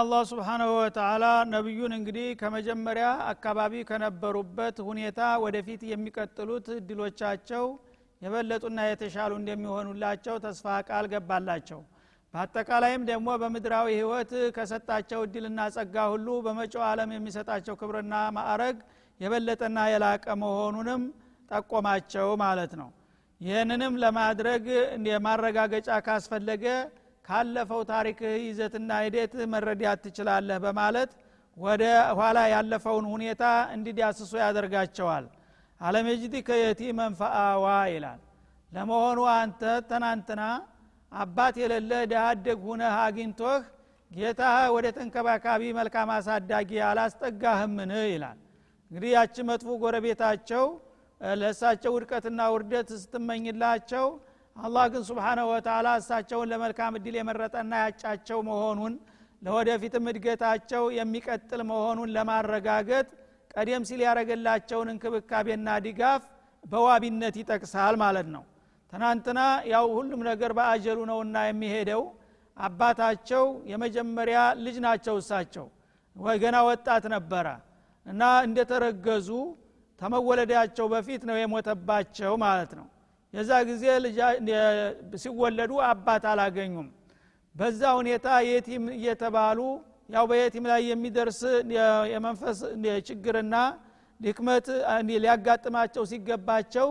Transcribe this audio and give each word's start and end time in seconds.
አላህ 0.00 0.20
ስብሓናሁ 0.30 0.70
ወተላ 0.76 1.24
ነቢዩን 1.52 1.92
እንግዲህ 1.96 2.26
ከመጀመሪያ 2.40 3.06
አካባቢ 3.30 3.72
ከነበሩበት 3.88 4.76
ሁኔታ 4.88 5.20
ወደፊት 5.44 5.82
የሚቀጥሉት 5.90 6.66
እድሎቻቸው 6.76 7.64
የበለጡና 8.22 8.78
የተሻሉ 8.86 9.32
እንደሚሆኑላቸው 9.40 10.36
ተስፋ 10.44 10.76
ቃል 10.88 11.06
ገባላቸው። 11.12 11.80
በአጠቃላይም 12.34 13.02
ደግሞ 13.10 13.28
በምድራዊ 13.42 13.88
ህይወት 13.96 14.32
ከሰጣቸው 14.56 15.20
እድልና 15.26 15.60
ጸጋ 15.76 16.06
ሁሉ 16.12 16.28
በመጪው 16.46 16.84
ዓለም 16.90 17.12
የሚሰጣቸው 17.16 17.76
ክብርና 17.80 18.14
ማዕረግ 18.36 18.78
የበለጠና 19.20 19.78
የላቀ 19.92 20.26
መሆኑንም 20.42 21.02
ጠቆማቸው 21.50 22.30
ማለት 22.44 22.74
ነው። 22.80 22.90
ይህንንም 23.40 23.94
ለማድረግ 24.02 24.64
ማረጋገጫ 25.26 25.90
ካስፈለገ 26.06 26.64
ካለፈው 27.30 27.80
ታሪክህ 27.90 28.32
ይዘትና 28.44 28.90
ሂደት 29.04 29.34
መረዳት 29.52 30.00
ትችላለህ 30.04 30.58
በማለት 30.64 31.10
ወደ 31.56 31.84
ኋላ 32.18 32.38
ያለፈውን 32.52 33.06
ሁኔታ 33.12 33.44
እንዲዳስሱ 33.74 34.32
ያደርጋቸዋል። 34.42 35.24
አለም 35.80 36.06
የጅዲ 36.10 36.34
ከየቲ 36.48 36.80
መንፈአዋ 36.98 37.64
ይላል። 37.92 38.20
ለመሆኑ 38.72 39.20
አንተ 39.34 39.60
ትናንትና 39.90 40.42
አባት 41.12 41.54
የሌለ 41.62 41.92
ደሃደግ 42.12 42.58
ሁነህ 42.66 42.96
አግኝቶህ 43.04 43.62
ጌታ 44.10 44.42
ወደ 44.74 44.86
ተንከባካቢ 44.96 45.62
መልካም 45.78 46.08
አሳዳጊ 46.14 46.70
አላስጠጋህምን? 46.88 47.92
ይላል። 48.08 48.38
እንግዲህ 48.90 49.10
ያቺ 49.16 49.36
መጥፎ 49.50 49.68
ጎረቤታቸው 49.82 50.64
ለእሳቸው 51.20 51.92
ውድቀትና 51.96 52.40
ውርደት 52.52 52.88
ስትመኝላቸው 53.00 54.06
አላህ 54.60 54.84
ግን 54.92 55.02
ስብሓነሁ 55.08 55.46
ወተላ 55.52 55.88
እሳቸውን 56.00 56.48
ለመልካም 56.52 56.96
እድል 56.98 57.14
የመረጠና 57.18 57.72
ያጫቸው 57.82 58.38
መሆኑን 58.48 58.94
ለወደፊትም 59.42 60.06
እድገታቸው 60.10 60.82
የሚቀጥል 60.96 61.60
መሆኑን 61.70 62.10
ለማረጋገጥ 62.16 63.06
ቀደም 63.54 63.84
ሲል 63.88 64.00
ያደረገላቸውን 64.06 64.90
እንክብካቤና 64.92 65.68
ድጋፍ 65.86 66.22
በዋቢነት 66.64 67.36
ይጠቅሳል 67.40 67.94
ማለት 68.02 68.28
ነው። 68.34 68.42
ትናንትና 68.92 69.40
ያው 69.72 69.86
ሁሉም 69.96 70.20
ነገር 70.28 70.52
በአጀሉ 70.58 70.98
ነውና 71.10 71.36
የሚሄደው 71.46 72.02
አባታቸው 72.56 73.44
የመጀመሪያ 73.72 74.38
ልጅ 74.64 74.76
ናቸው 74.86 75.16
እሳቸው። 75.20 75.66
ገና 76.42 76.56
ወጣት 76.68 77.04
ነበረ 77.14 77.46
እና 78.06 78.22
እንደተረገዙ 78.46 79.28
ተመወለዳቸው 80.00 80.86
በፊት 80.92 81.22
ነው 81.30 81.36
የሞተባቸው 81.38 82.32
ማለት 82.44 82.72
ነው 82.78 82.86
የዛ 83.34 83.50
ጊዜ 83.68 83.84
ሲወለዱ 85.22 85.72
አባት 85.88 86.24
አላገኙም። 86.30 86.88
በዛ 87.54 87.82
ሁኔታ 87.98 88.26
የቲም 88.48 88.84
እየተባሉ 88.96 89.60
ያው 90.14 90.24
በየቲም 90.30 90.64
ላይ 90.70 90.80
የሚደርስ 90.90 91.40
የመንፈስ 92.12 92.58
ችግርና 93.08 93.56
ድክመት 94.20 94.66
ሊያጋጥማቸው 95.08 96.04
ሲገባቸው 96.10 96.88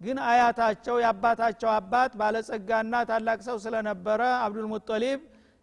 ግን 0.00 0.18
አያታቸው 0.30 0.96
የአባታቸው 1.02 1.70
አባት 1.76 2.12
ባለጸጋና 2.20 2.94
ታላቅ 3.08 3.38
ሰው 3.48 3.56
ስለነበረ 3.64 4.20
አብዱልሙጠሊብ 4.44 5.20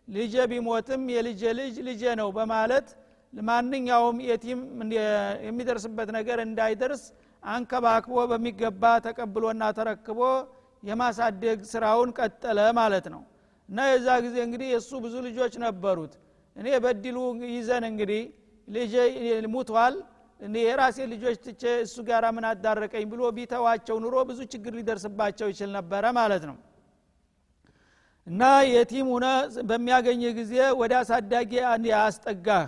ልጄ 0.07 0.35
ቢሞትም 0.51 1.03
የልጄ 1.13 1.41
ልጅ 1.59 1.75
ልጄ 1.87 2.03
ነው 2.21 2.29
በማለት 2.37 2.87
ማንኛውም 3.33 4.17
የቲም 4.27 4.59
የሚደርስበት 5.47 6.09
ነገር 6.17 6.39
እንዳይደርስ 6.45 7.03
አንከባክቦ 7.45 8.17
በሚገባ 8.31 8.83
ተቀብሎና 9.05 9.63
ተረክቦ 9.77 10.19
የማሳደግ 10.83 11.59
ስራውን 11.71 12.09
ቀጠለ 12.17 12.59
ማለት 12.79 13.05
ነው። 13.13 13.21
እና 13.69 13.77
የዛ 13.91 14.07
ጊዜ 14.25 14.35
እንግዲህ 14.45 14.67
የእሱ 14.73 14.91
ብዙ 15.05 15.15
ልጆች 15.27 15.53
ነበሩት። 15.63 16.13
እኔ 16.55 16.67
በድሉ 16.83 17.17
ይዘን 17.53 17.85
እንግዲህ 17.89 18.21
ልጄ 18.67 18.93
ሙቷል 19.53 19.95
የራሴ 20.59 20.97
ልጆች 21.11 21.37
ትቼ 21.43 21.63
እሱ 21.83 21.95
ጋር 22.07 22.23
ምን 22.35 22.45
አዳረቀኝ 22.49 23.03
ብሎ 23.11 23.21
ቢተዋቸው 23.35 23.97
ኑሮ 24.03 24.15
ብዙ 24.29 24.39
ችግር 24.53 24.73
ሊደርስባቸው 24.79 25.47
ይችል 25.51 25.69
ነበረ 25.77 26.03
ማለት 26.17 26.43
ነው። 26.49 26.57
እና 28.27 28.41
የቲም 28.69 29.07
ሁነ 29.13 29.25
በሚያገኝ 29.69 30.23
ጊዜ 30.39 30.53
ወደ 30.81 30.93
አሳዳጊ 31.01 31.51
አስጠጋህ 31.99 32.65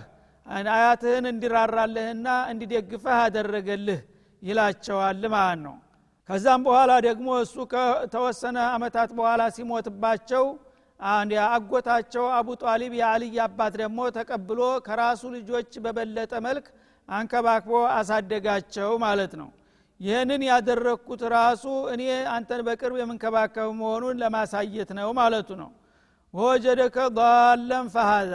አያትህን 0.72 1.24
እንዲራራልህና 1.32 2.28
እንዲደግፈህ 2.52 3.16
አደረገልህ 3.24 4.00
ይላቸዋል 4.42 5.22
ማለት 5.28 5.60
ነው። 5.66 5.76
ከዛም 6.28 6.62
በኋላ 6.66 6.92
ደግሞ 7.06 7.28
እሱ 7.44 7.56
ከተወሰነ 7.72 8.56
አመታት 8.72 9.10
በኋላ 9.18 9.42
ሲሞትባቸው 9.56 10.44
አጎታቸው 11.48 12.24
አቡ 12.36 12.48
ጣሊብ 12.62 12.92
የአልይ 12.98 13.36
አባት 13.44 13.74
ደግሞ 13.82 13.98
ተቀብሎ 14.16 14.60
ከራሱ 14.86 15.22
ልጆች 15.36 15.70
በበለጠ 15.84 16.32
መልክ 16.46 16.66
አንከባክቦ 17.08 17.70
አሳደጋቸው 17.94 18.90
ማለት 19.04 19.32
ነው። 19.40 19.48
ይህንን 20.00 20.42
ያደረግኩት 20.48 21.22
ራሱ 21.34 21.64
እኔ 21.92 22.02
አንተን 22.34 22.60
በቅርብ 22.66 22.96
የምንከባከብ 23.00 23.68
መሆኑን 23.78 24.18
ለማሳየት 24.22 24.90
ነው 24.98 25.08
ማለቱ 25.18 25.48
ነው። 25.62 25.70
ወጀደከ 26.34 26.96
ضለን 27.16 27.86
ፈሃዛ። 27.94 28.34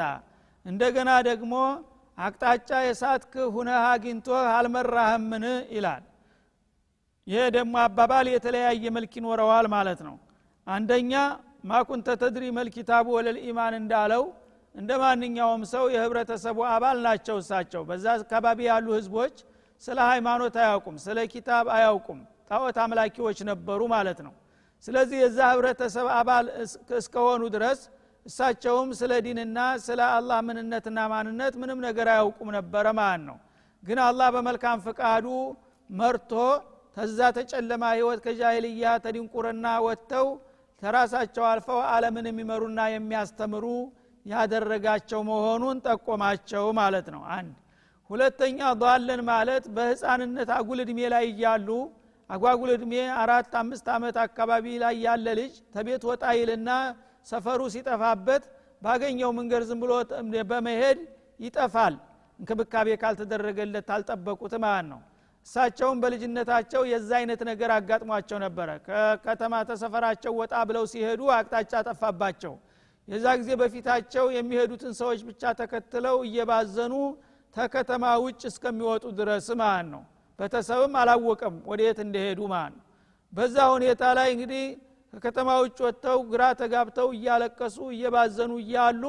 እንደገና 0.65 1.11
ደግሞ 1.29 1.53
አቅጣጫ 2.17 2.69
የሳትክ 2.85 3.33
ሁነህ 3.55 3.83
አግኝቶህ 3.91 4.43
አልመራህምን? 4.55 5.45
ይላል። 5.75 6.03
ይሄ 7.27 7.41
ደግሞ 7.55 7.73
አባባል 7.83 8.27
የተለያየ 8.31 8.85
መልክ 8.95 9.13
ይኖረዋል 9.19 9.65
ማለት 9.75 9.99
ነው። 10.07 10.15
አንደኛ 10.67 11.13
ማኩንተ 11.65 12.07
ተድሪ 12.21 12.43
መልኪታቡ 12.57 13.05
ወለልኢማን 13.17 13.73
እንዳለው 13.79 14.23
እንደ 14.75 14.91
ማንኛውም 15.01 15.63
ሰው 15.73 15.83
የህብረተሰቡ 15.93 16.57
አባል 16.73 16.97
ናቸው 17.05 17.35
እሳቸው። 17.41 17.81
በዛ 17.89 18.05
አካባቢ 18.19 18.59
ያሉ 18.69 18.87
ህዝቦች 18.97 19.35
ስለ 19.83 19.97
ሃይማኖት 20.11 20.55
አያውቁም 20.61 20.95
ስለ 21.05 21.17
ኪታብ 21.33 21.65
አያውቁም። 21.75 22.19
ጣዖት 22.49 22.77
አምላኪዎች 22.83 23.39
ነበሩ 23.49 23.81
ማለት 23.93 24.19
ነው። 24.25 24.33
ስለዚህ 24.85 25.17
የዛ 25.23 25.39
ህብረተሰብ 25.51 26.07
አባል 26.17 26.45
እስከሆኑ 26.97 27.43
ድረስ 27.55 27.79
እሳቸውም 28.25 28.89
ስለ 28.99 29.13
ዲንና 29.25 29.57
ስለ 29.85 30.01
አላህ 30.11 30.37
ምንነትና 30.47 30.99
ማንነት 31.13 31.53
ምንም 31.61 31.79
ነገር 31.87 32.07
አያውቁም 32.13 32.49
ነበረ 32.57 32.85
ማለት 32.99 33.23
ነው። 33.29 33.37
ግን 33.83 33.99
አላህ 34.05 34.27
በመልካም 34.35 34.83
ፍቃዱ 34.85 35.25
መርቶ 35.89 36.31
ተዛ 36.97 37.19
ተጨለማ 37.37 37.83
ህይወት 37.95 38.19
ከጃሂልያ 38.25 38.85
ተድንቁርና 39.05 39.65
ወጥተው 39.85 40.27
ከራሳቸው 40.81 41.43
አልፈው 41.49 41.79
አለምን 41.91 42.25
የሚመሩና 42.29 42.79
የሚያስተምሩ 42.93 43.65
ያደረጋቸው 44.25 45.21
መሆኑን 45.29 45.77
ጠቆማቸው 45.87 46.65
ማለት 46.79 47.07
ነው። 47.15 47.21
አንድ 47.37 47.53
ሁለተኛ 48.09 48.59
ዷለን 48.81 49.21
ማለት 49.29 49.65
በህፃንነት 49.75 50.49
አጉል 50.57 50.79
እድሜ 50.83 50.99
ላይ 51.13 51.25
እያሉ 51.31 51.69
አጓጉል 52.29 52.71
እድሜ 52.75 52.93
አራት 53.21 53.53
አምስት 53.61 53.87
ዓመት 53.95 54.15
አካባቢ 54.25 54.65
ላይ 54.83 54.95
ያለ 55.05 55.27
ልጅ 55.39 55.53
ተቤት 55.75 56.03
ወጣ 56.09 56.23
ይልና 56.37 56.69
ሰፈሩ 57.27 57.61
ሲጠፋበት 57.73 58.43
ባገኘው 58.81 59.31
መንገድ 59.37 59.63
ዝም 59.69 59.79
ብሎ 59.83 59.91
በመሄድ 60.49 60.99
ይጠፋል። 61.39 61.95
እንክብካቤ 62.39 62.87
ካልተደረገለት 63.01 63.85
ታልጠበቁት 63.89 64.53
ማለት 64.63 64.87
ነው። 64.91 65.01
እሳቸውም 65.47 65.97
በልጅነታቸው 66.03 66.81
የዛ 66.91 67.09
አይነት 67.19 67.41
ነገር 67.49 67.69
አጋጥሟቸው 67.75 68.37
ነበረ። 68.43 68.69
ከከተማ 68.87 69.53
ተሰፈራቸው 69.69 70.33
ወጣ 70.41 70.53
ብለው 70.69 70.85
ሲሄዱ 70.91 71.21
አቅጣጫ 71.37 71.73
ጠፋባቸው። 71.87 72.53
የዛ 73.07 73.25
ጊዜ 73.39 73.49
በፊታቸው 73.61 74.25
የሚሄዱትን 74.35 74.93
ሰዎች 75.01 75.21
ብቻ 75.29 75.43
ተከትለው 75.59 76.17
እየባዘኑ 76.27 76.93
ተከተማ 77.55 78.03
ውጭ 78.23 78.41
እስከሚወጡ 78.51 79.05
ድረስ 79.19 79.47
ማለት 79.61 79.87
ነው። 79.93 80.03
ቤተሰብም 80.39 80.93
አላወቀም 81.01 81.55
ወደ 81.71 81.81
የት 81.87 81.99
እንደሄዱ 82.05 82.41
ማለት 82.53 82.73
ነው። 82.77 82.85
በዛ 83.33 83.57
ሁኔታ 83.73 84.03
ላይ 84.17 84.27
እንግዲህ 84.35 84.63
ከከተማ 85.13 85.49
ውጭ 85.63 85.77
ወጥተው 85.85 86.19
ግራ 86.31 86.43
ተጋብተው 86.59 87.07
እያለቀሱ 87.15 87.77
እየባዘኑ 87.95 88.51
እያሉ 88.63 89.03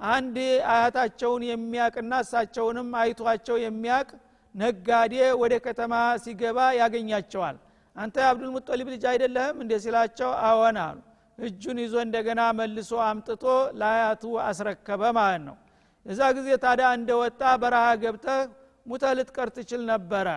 አንድ 0.00 0.36
አያታቸውን 0.72 1.42
የሚያቅና 1.48 2.12
እሳቸውንም 2.24 2.88
አይቷቸው 3.00 3.56
የሚያቅ 3.62 4.08
ነጋዴ 4.54 5.14
ወደ 5.42 5.54
ከተማ 5.66 5.92
ሲገባ 6.24 6.58
ያገኛቸዋል። 6.78 7.56
አንተ 7.96 8.16
የአብዱልሙጠሊብ 8.22 8.88
ልጅ 8.94 9.04
አይደለህም 9.10 9.56
እንደ 9.64 9.72
ሲላቸው 9.84 10.30
አዎን 10.48 10.78
አሉ። 10.84 10.98
እጁን 11.38 11.78
ይዞ 11.82 11.94
እንደገና 12.06 12.40
መልሶ 12.58 12.92
አምጥቶ 13.06 13.44
ለአያቱ 13.80 14.24
አስረከበ 14.46 15.02
ማለት 15.18 15.42
ነው። 15.48 15.56
እዛ 16.06 16.20
ጊዜ 16.36 16.48
ታዲያ 16.64 16.88
እንደወጣ 16.98 17.42
በረሃ 17.62 17.86
ገብተህ 18.02 18.40
ሙተ 18.86 19.04
ልትቀር 19.18 19.48
ትችል 19.56 19.82
ነበረ። 19.90 20.28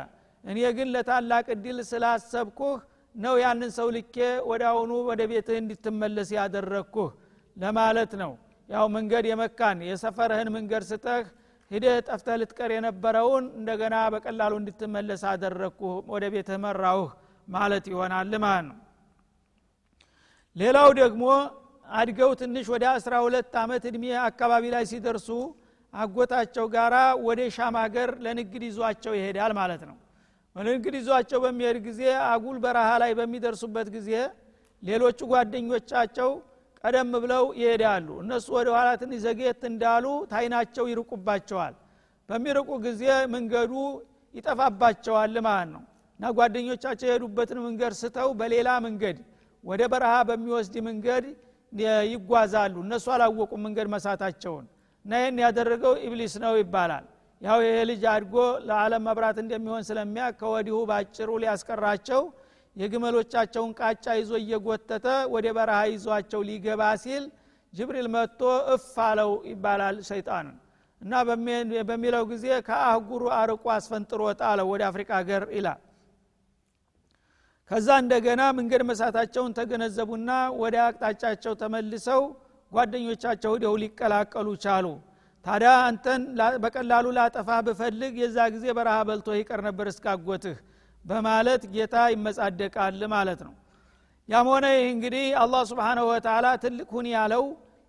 እኔ 0.44 0.60
ግን 0.78 0.88
ለታላቅ 0.96 1.46
እድል 1.56 1.78
ስላሰብኩህ 1.90 2.80
ነው 3.16 3.36
ያንን 3.42 3.72
ሰው 3.76 3.88
ልኬ 3.96 4.16
ወደ 4.50 4.64
አሁኑ 4.72 4.92
ወደ 5.10 5.22
ቤትህ 5.32 5.58
እንድትመለስ 5.62 6.30
ያደረግኩህ 6.38 7.12
ለማለት 7.58 8.14
ነው። 8.22 8.32
ያው 8.70 8.86
መንገድ 8.96 9.26
የመካን 9.30 9.80
የሰፈርህን 9.90 10.50
መንገድ 10.56 10.84
ስተህ 10.90 11.26
ሂደህ 11.72 11.98
ጠፍተህ 12.08 12.36
ልትቀር 12.42 12.72
የነበረውን 12.76 13.46
እንደገና 13.60 13.96
በቀላሉ 14.14 14.54
እንድትመለስ 14.62 15.22
አደረግኩህ 15.32 15.96
ወደ 16.14 16.26
ቤትህ 16.34 16.58
መራውህ 16.66 17.12
ማለት 17.48 17.86
ይሆናል 17.92 18.34
ማለት 18.46 18.66
ነው። 18.70 18.78
ሌላው 20.56 20.90
ደግሞ 21.02 21.24
አድገው 21.90 22.32
ትንሽ 22.40 22.66
ወደ 22.74 22.86
አስራ 22.94 23.14
ሁለት 23.26 23.54
ዓመት 23.64 23.84
እድሜ 23.90 24.06
አካባቢ 24.28 24.66
ላይ 24.76 24.84
ሲደርሱ 24.92 25.28
አጎታቸው 25.94 26.66
ጋራ 26.74 26.96
ወደ 27.26 27.42
ሻም 27.58 27.76
ሀገር 27.82 28.10
ለንግድ 28.24 28.64
ይዟቸው 28.68 29.14
ይሄዳል 29.18 29.54
ማለት 29.60 29.82
ነው 29.90 29.96
ለንግድ 30.56 30.96
ይዟቸው 30.98 31.40
በሚሄድ 31.44 31.78
ጊዜ 31.86 32.02
አጉል 32.28 32.58
በረሃ 32.64 32.90
ላይ 33.02 33.12
በሚደርሱበት 33.20 33.88
ጊዜ 33.96 34.10
ሌሎቹ 34.84 35.20
ጓደኞቻቸው 35.32 36.30
ቀደም 36.84 37.12
ብለው 37.24 37.46
ይሄዳሉ። 37.60 38.08
እነሱ 38.24 38.48
ወደ 38.58 38.68
ኋላ 38.76 38.90
ትንሽ 39.02 39.20
ዘጌት 39.26 39.62
እንዳሉ 39.70 40.06
ታይናቸው 40.32 40.86
ይርቁባቸዋል። 40.92 41.74
በሚርቁ 42.30 42.70
ጊዜ 42.86 43.04
መንገዱ 43.36 43.74
ይጠፋባቸዋል 44.36 45.36
ማለት 45.48 45.70
ነው። 45.74 45.84
እና 46.20 46.26
ጓደኞቻቸው 46.38 47.08
የሄዱበትን 47.10 47.60
መንገድ 47.66 47.94
ስተው 48.02 48.30
በሌላ 48.40 48.70
መንገድ 48.86 49.18
ወደ 49.64 49.82
በረሃ 49.92 50.14
በሚወስድ 50.30 50.76
መንገድ 50.88 51.26
ይጓዛሉ። 52.12 52.76
እነሱ 52.86 53.06
አላወቁም 53.16 53.62
መንገድ 53.68 53.88
መሳታቸውን። 53.94 54.66
እና 55.06 55.14
ይህን 55.22 55.40
ያደረገው 55.46 55.94
ኢብሊስ 56.06 56.34
ነው 56.44 56.54
ይባላል 56.62 57.06
ያው 57.46 57.60
ይሄ 57.66 57.78
ልጅ 57.90 58.04
አድጎ 58.12 58.36
ለዓለም 58.68 59.04
መብራት 59.08 59.38
እንደሚሆን 59.44 59.84
ስለሚያ 59.90 60.26
ከወዲሁ 60.40 60.78
ባጭሩ 60.90 61.30
ሊያስቀራቸው 61.44 62.22
የግመሎቻቸውን 62.76 63.72
ቃጫ 63.80 64.06
ይዞ 64.20 64.32
እየጎተተ 64.42 65.06
ወደ 65.34 65.48
በረሃ 65.58 65.80
ይዟቸው 65.92 66.42
ሊገባ 66.50 66.82
ሲል 67.04 67.26
ጅብሪል 67.74 68.08
መጥቶ 68.16 68.42
እፍ 68.74 68.88
አለው 69.08 69.32
ይባላል 69.52 69.98
ሰይጣንን 70.10 70.56
እና 71.02 71.14
በሚለው 71.90 72.24
ጊዜ 72.32 72.46
ከአህጉሩ 72.68 73.24
አርቆ 73.40 73.66
አስፈንጥሮ 73.76 74.22
ጣለው 74.42 74.68
ወደ 74.74 74.84
አፍሪካ 74.90 75.10
ሀገር 75.20 75.44
ይላል። 75.58 75.80
ከዛ 77.72 77.88
እንደገና 78.02 78.42
መንገድ 78.58 78.82
መሳታቸውን 78.90 79.56
ተገነዘቡና 79.58 80.32
ወደ 80.62 80.76
አቅጣጫቸው 80.86 81.54
ተመልሰው 81.62 82.22
ጓደኞቻቸው 82.72 83.54
ሂደው 83.56 83.76
ሊቀላቀሉ 83.84 84.48
ቻሉ 84.66 84.86
ታዲያ 85.46 85.72
አንተን 85.88 86.22
በቀላሉ 86.64 87.06
ላጠፋ 87.18 87.50
ብፈልግ 87.68 88.14
የዛ 88.22 88.38
ጊዜ 88.54 88.66
በረሃ 88.78 88.98
በልቶ 89.08 89.28
ይቀር 89.40 89.62
ነበር 89.68 89.88
እስካጎትህ 89.92 90.58
በማለት 91.06 91.64
ጌታ 91.74 91.96
ይመጻደቃል 92.14 93.02
ማለት 93.14 93.42
ነው። 93.48 93.54
ያም 94.30 94.48
ሆነ 94.52 94.66
ይህ 94.76 94.88
እንግዲህ 94.94 95.26
አላህ 95.42 95.62
ስብንሁ 95.70 96.06
ወተላ 96.12 96.46
ትልቅ 96.64 96.88
ሁን 96.96 97.08
ያለው 97.14 97.44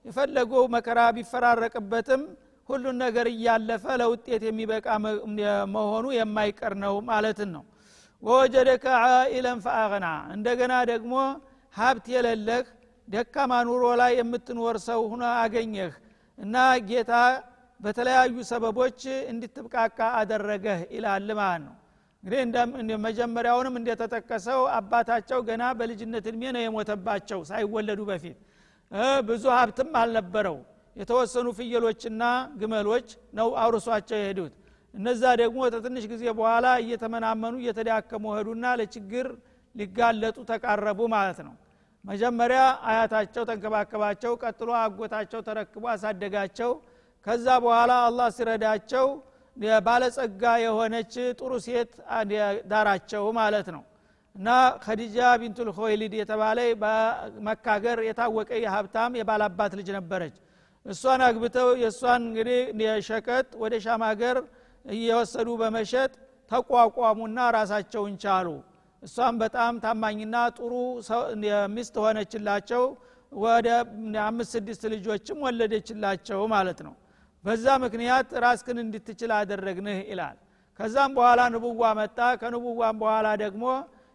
የፈለገው 0.05 0.65
መከራ 0.75 1.01
ቢፈራረቅበትም 1.17 2.23
ሁሉን 2.69 2.97
ነገር 3.05 3.27
እያለፈ 3.33 3.85
ለውጤት 4.01 4.43
የሚበቃ 4.49 4.87
መሆኑ 5.75 6.07
የማይቀር 6.17 6.75
ነው 6.85 6.95
ማለትን 7.09 7.51
ነው። 7.57 7.65
ወወጀደከ 8.23 8.85
አኢለን 9.09 9.59
ፈአግና 9.65 10.07
እንደገና 10.37 10.75
ደግሞ 10.91 11.15
ሀብት 11.75 12.07
የሌለህ 12.15 12.67
ደካማ 13.09 13.53
ኑሮ 13.69 13.85
ላይ 14.01 14.13
የምትኖር 14.21 14.77
ሰው 14.87 15.01
ሁነ 15.11 15.25
አገኘህ 15.43 15.93
እና 16.39 16.57
ጌታ 16.89 17.13
በተለያዩ 17.81 18.37
ሰበቦች 18.51 19.01
እንድትብቃቃ 19.31 19.99
አደረገህ 20.21 20.81
ይላል 20.95 21.29
ማለት 21.41 21.63
ነው። 21.67 21.75
እንግዲህ 22.23 22.97
መጀመሪያውንም 23.07 23.75
እንደተጠቀሰው 23.81 24.61
አባታቸው 24.77 25.41
ገና 25.49 25.65
በልጅነት 25.79 26.25
እድሜ 26.31 26.43
ነው 26.57 26.63
የሞተባቸው 26.65 27.41
ሳይወለዱ 27.51 28.01
በፊት። 28.09 28.39
ብዙ 29.29 29.45
ሀብትም 29.57 29.91
አልነበረው። 30.01 30.57
የተወሰኑ 30.97 31.47
ፍየሎችና 31.59 32.23
ግመሎች 32.61 33.09
ነው 33.39 33.49
አውርሷቸው 33.63 34.19
የሄዱት። 34.21 34.55
እነዛ 34.95 35.23
ደግሞ 35.41 35.59
ከትንሽ 35.67 36.05
ጊዜ 36.13 36.25
በኋላ 36.39 36.67
እየተመናመኑ 36.83 37.55
እየተዳከሙ 37.63 38.25
ሄዱና 38.37 38.67
ለችግር 38.81 39.27
ሊጋለጡ 39.75 40.37
ተቃረቡ 40.51 41.01
ማለት 41.15 41.39
ነው 41.47 41.55
መጀመሪያ 42.07 42.61
አያታቸው 42.89 43.43
ተንከባከባቸው 43.49 44.33
ቀጥሎ 44.43 44.71
አጎታቸው 44.81 45.41
ተረክቦ 45.47 45.85
አሳደጋቸው። 45.95 46.71
ከዛ 47.27 47.47
በኋላ 47.65 47.93
አላህ 48.09 48.29
ሲረዳቸው 48.37 49.07
ባለጸጋ 49.87 50.43
የሆነች 50.63 51.15
ጥሩ 51.39 51.53
ሴት 51.67 51.93
ዳራቸው 52.73 53.25
ማለት 53.39 53.69
ነው። 53.77 53.83
እና 54.37 54.49
ከዲጃ 54.83 55.19
ቢንቱል 55.41 55.69
ሆይሊድ 55.77 56.15
የተባለ 56.19 56.59
በመካገር 56.83 57.99
የታወቀ 58.09 58.51
የሀብታም 58.65 59.17
የባላባት 59.21 59.75
ልጅ 59.79 59.89
ነበረች። 59.97 60.35
እሷን 60.87 61.21
አግብተው 61.29 61.69
የእሷን 61.83 62.23
እንግዲህ 62.29 62.59
የሸቀጥ 62.87 63.49
ወደ 63.63 63.75
ሻም 63.87 64.03
እየወሰዱ 64.95 65.49
በመሸጥ 65.63 66.13
ተቋቋሙና 66.51 67.39
ራሳቸውን 67.57 68.13
ቻሉ 68.25 68.49
እሷም 69.07 69.35
በጣም 69.43 69.73
ታማኝና 69.83 70.37
ጥሩ 70.57 70.73
ሚስት 71.75 71.95
ሆነችላቸው። 72.05 72.83
ወደ 73.33 73.69
አምስት 74.25 74.51
ስድስት 74.57 74.83
ልጆችም 74.93 75.39
ወለደችላቸው 75.47 76.41
ማለት 76.53 76.79
ነው። 76.87 76.95
በዛ 77.45 77.67
ምክንያት 77.85 78.29
ራስክን 78.45 78.79
እንድትችል 78.85 79.31
አደረግንህ 79.39 79.99
ይላል። 80.11 80.37
ከዛም 80.79 81.11
በኋላ 81.17 81.41
ንቡዋ 81.55 81.83
መጣ። 81.99 82.19
ከንቡዋም 82.41 82.97
በኋላ 83.03 83.29
ደግሞ 83.43 83.65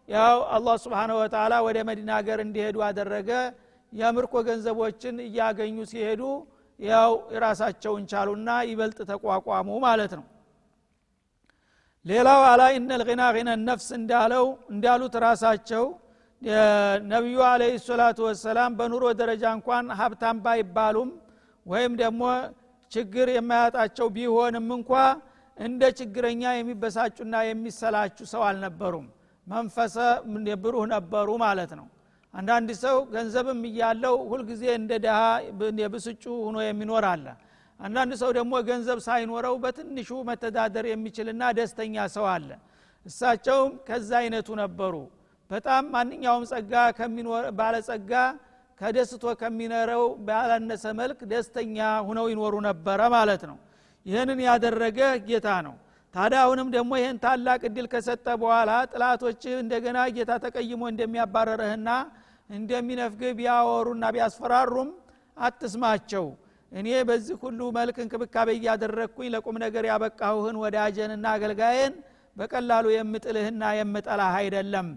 ያው 0.10 0.38
አላህ 0.56 0.76
ስብሓነ 0.84 1.12
ወተላ 1.20 1.54
ወደ 1.68 1.78
መዲና 1.90 2.10
ሀገር 2.20 2.40
እንዲሄዱ 2.46 2.78
አደረገ። 2.88 3.30
የምርኮ 3.94 4.34
ገንዘቦችን 4.48 5.16
እያገኙ 5.26 5.78
ሲሄዱ 5.92 6.22
ያው 6.80 7.12
ራሳቸውን 7.44 8.04
ቻሉና 8.12 8.50
ይበልጥ 8.70 9.00
ተቋቋሙ 9.10 9.70
ማለት 9.86 10.14
ነው 10.20 10.26
ሌላው 12.06 12.42
አላ 12.46 12.62
ኢነ 12.76 12.92
ልና 13.02 13.22
ና 13.48 13.56
ነፍስ 13.64 13.88
እንዳለው 13.98 14.46
እንዳሉት 14.74 15.16
ራሳቸው 15.26 15.84
ነቢዩ 17.12 17.40
አለህ 17.50 17.74
ሰላቱ 17.86 18.20
ወሰላም 18.28 18.72
በኑሮ 18.80 19.04
ደረጃ 19.20 19.44
እንኳን 19.58 19.86
ሀብታም 20.00 20.38
ባይባሉም 20.46 21.10
ወይም 21.66 21.94
ደግሞ 22.02 22.22
ችግር 22.92 23.28
የማያጣቸው 23.36 24.08
ቢሆንም 24.16 24.68
እንኳ 24.78 24.92
እንደ 25.58 25.84
ችግረኛ 26.00 26.44
የሚበሳጩና 26.56 27.36
የሚሰላቹ 27.48 28.18
ሰው 28.34 28.42
አልነበሩም። 28.48 29.08
መንፈሰ 29.48 29.96
ብሩህ 30.64 30.86
ነበሩ 30.94 31.30
ማለት 31.44 31.72
ነው። 31.80 31.88
አንዳንድ 32.34 32.70
ሰው 32.84 32.98
ገንዘብም 33.14 33.62
እያለው 33.70 34.16
ሁልጊዜ 34.32 34.64
እንደ 34.80 34.92
ድሃ 35.06 35.20
የብስጩ 35.84 36.24
ሁኖ 36.46 36.58
የሚኖር 36.66 37.06
አለ 37.12 37.26
አንዳንድ 37.82 38.14
ሰው 38.22 38.30
ደግሞ 38.38 38.54
ገንዘብ 38.68 39.00
ሳይኖረው 39.06 39.56
በትንሹ 39.64 40.10
መተዳደር 40.28 40.86
የሚችልና 40.90 41.44
ደስተኛ 41.58 41.96
ሰው 42.16 42.26
አለ። 42.34 42.50
እሳቸውም 43.06 43.72
ከዛ 43.88 44.10
አይነቱ 44.22 44.50
ነበሩ። 44.62 44.96
በጣም 45.50 45.84
ማንኛውም 45.96 46.44
ጸጋ 46.52 46.74
ባለጸጋ 47.60 48.12
ከደስቶ 48.82 49.24
ከሚኖረው 49.40 50.04
ባላነሰ 50.28 50.84
መልክ 51.00 51.20
ደስተኛ 51.32 51.78
ሁነው 52.08 52.28
ይኖሩ 52.32 52.54
ነበረ 52.68 53.00
ማለት 53.16 53.44
ነው። 53.50 53.58
ይህንን 54.06 54.40
ያደረገ 54.48 55.00
ጌታ 55.28 55.48
ነው። 55.68 55.76
ታዲያ 56.14 56.40
አሁንም 56.46 56.70
ደግሞ 56.76 56.92
ይህን 57.00 57.18
ታላቅ 57.26 57.62
እድል 57.70 57.86
ከሰጠ 57.94 58.28
በኋላ 58.42 58.72
ጥላቶች 58.94 59.44
እንደገና 59.60 59.98
ጌታ 60.16 60.32
ተቀይሞ 60.46 60.82
እንደሚያባረረህና 60.92 61.90
እንደሚነፍግህ 62.50 63.32
ቢያወሩና 63.38 64.06
ቢያስፈራሩም 64.16 64.90
አትስማቸው 65.38 66.26
እኔ 66.72 66.90
በዚህ 67.08 67.36
ሁሉ 67.44 67.62
መልክ 67.78 67.98
እንክብካቤ 68.04 68.50
እያደረግኩኝ 68.58 69.30
ለቁም 69.34 69.58
ነገር 69.64 69.86
ያበቃሁህን 69.90 70.58
ወዳጀንና 70.62 71.26
አገልጋይን 71.36 71.94
በቀላሉ 72.38 72.86
የምጥልህና 72.94 73.64
የምጠላህ 73.78 74.34
አይደለም 74.42 74.88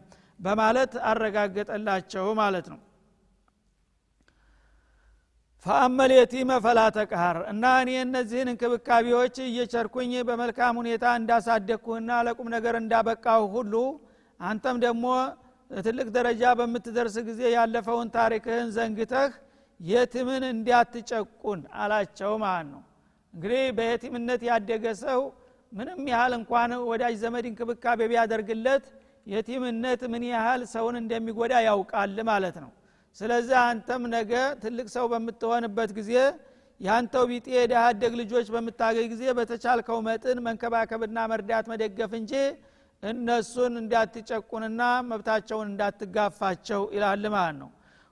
በማለት 0.40 0.92
አረጋገጠላቸው 1.10 2.26
ማለት 2.40 2.66
ነው። 2.72 2.80
ፈአመል 5.66 6.12
የቲመ 6.14 6.50
ፈላ 6.64 6.80
እና 7.50 7.64
እኔ 7.82 7.90
እነዚህን 8.02 8.48
እንክብካቤዎች 8.52 9.36
እየቸርኩኝ 9.44 10.12
በመልካም 10.28 10.78
ሁኔታ 10.80 11.04
እንዳሳደግኩህና 11.20 12.10
ለቁም 12.26 12.48
ነገር 12.54 12.76
እንዳበቃሁ 12.80 13.42
ሁሉ 13.54 13.74
አንተም 14.40 14.78
ደግሞ 14.84 15.06
ትልቅ 15.70 16.06
ደረጃ 16.16 16.42
በምትደርስ 16.58 17.16
ጊዜ 17.28 17.42
ያለፈውን 17.54 18.08
ታሪክህን 18.16 18.68
ዘንግተህ 18.76 19.30
የትምን 19.80 20.42
እንዲያትጨቁን 20.50 21.60
አላቸው 21.78 22.32
ማለት 22.44 22.68
ነው። 22.74 22.82
እንግዲህ 23.34 23.62
በየቲምነት 23.78 24.42
ያደገ 24.48 24.84
ሰው 25.02 25.20
ምንም 25.72 26.00
ያህል 26.12 26.32
እንኳን 26.38 26.72
ወዳጅ 26.90 27.14
ዘመድ 27.22 27.44
እንክብካቤ 27.48 28.00
ቢያደርግለት 28.10 28.84
የቲምነት 29.26 30.00
ምን 30.12 30.24
ያህል 30.30 30.62
ሰውን 30.72 30.96
እንደሚጎዳ 31.00 31.54
ያውቃል 31.66 32.18
ማለት 32.30 32.56
ነው። 32.64 32.70
ስለዚህ 33.18 33.56
አንተም 33.64 34.02
ነገ 34.14 34.32
ትልቅ 34.62 34.86
ሰው 34.94 35.04
በምትሆንበት 35.12 35.90
ጊዜ 35.98 36.12
ያንተው 36.80 37.24
ቢጤ 37.30 37.46
የዳሃደግ 37.56 38.12
ልጆች 38.20 38.46
በምታገኝ 38.54 39.06
ጊዜ 39.12 39.24
በተቻልከው 39.38 39.98
መጥን 40.06 40.38
መንከባከብና 40.46 41.18
መርዳት 41.32 41.66
መደገፍ 41.72 42.12
እንጂ 42.20 42.32
እነሱን 43.02 43.74
እንዳትጨቁንና 43.80 44.82
መብታቸውን 45.08 45.68
እንዳትጋፋቸው 45.70 46.82
ይላል 46.96 47.24
ማለት 47.34 47.56
ነው 47.62 47.70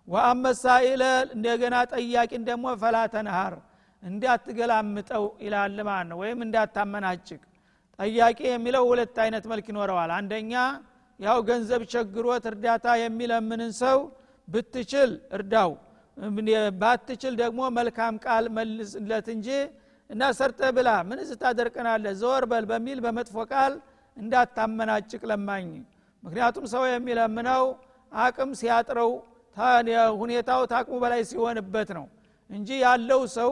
ወአመሳኢለ 0.09 1.03
እንደገና 1.35 1.75
ጠያቂን 1.93 2.43
ደግሞ 2.49 2.67
ፈላተንሃር 2.83 3.55
እንዳትገላምጠው 4.03 5.25
ይላል 5.45 5.77
ማለት 5.89 6.07
ነው። 6.11 6.17
ወይም 6.23 6.39
እንዳታመናጭቅ። 6.47 7.41
ጠያቂ 7.99 8.41
የሚለው 8.49 8.85
ሁለት 8.91 9.17
አይነት 9.25 9.45
መልክ 9.53 9.67
ይኖረዋል። 9.73 10.11
አንደኛ 10.19 10.53
ያው 11.21 11.39
ገንዘብ 11.49 11.83
ቸግሮት 11.93 12.45
እርዳታ 12.51 12.87
የሚለምንን 13.03 13.73
ሰው 13.83 13.99
ብትችል 14.49 15.11
እርዳው 15.37 15.71
ባትችል 16.81 17.35
ደግሞ 17.43 17.61
መልካም 17.77 18.15
ቃል 18.25 18.45
መልስለት 18.57 19.27
እንጂ 19.35 19.49
እና 20.11 20.23
ሰርተ 20.39 20.61
ብላ 20.77 20.89
ምን 21.09 21.19
ስታደርቀናለህ? 21.31 22.13
ዘወር 22.21 22.45
በል 22.51 22.65
በሚል 22.71 22.99
በመጥፎ 23.05 23.37
ቃል 23.53 23.75
እንዳታመናጭቅ 24.17 25.23
ለማኝ። 25.31 25.69
ምክንያቱም 26.23 26.65
ሰው 26.75 26.83
የሚለምነው 26.91 27.65
አቅም 28.13 28.51
ሲያጥረው 28.61 29.11
ሁኔታው 30.17 30.61
ታቅሙ 30.71 30.97
በላይ 31.03 31.23
ሲሆንበት 31.31 31.91
ነው 31.99 32.07
እንጂ 32.51 32.69
ያለው 32.85 33.21
ሰው 33.37 33.51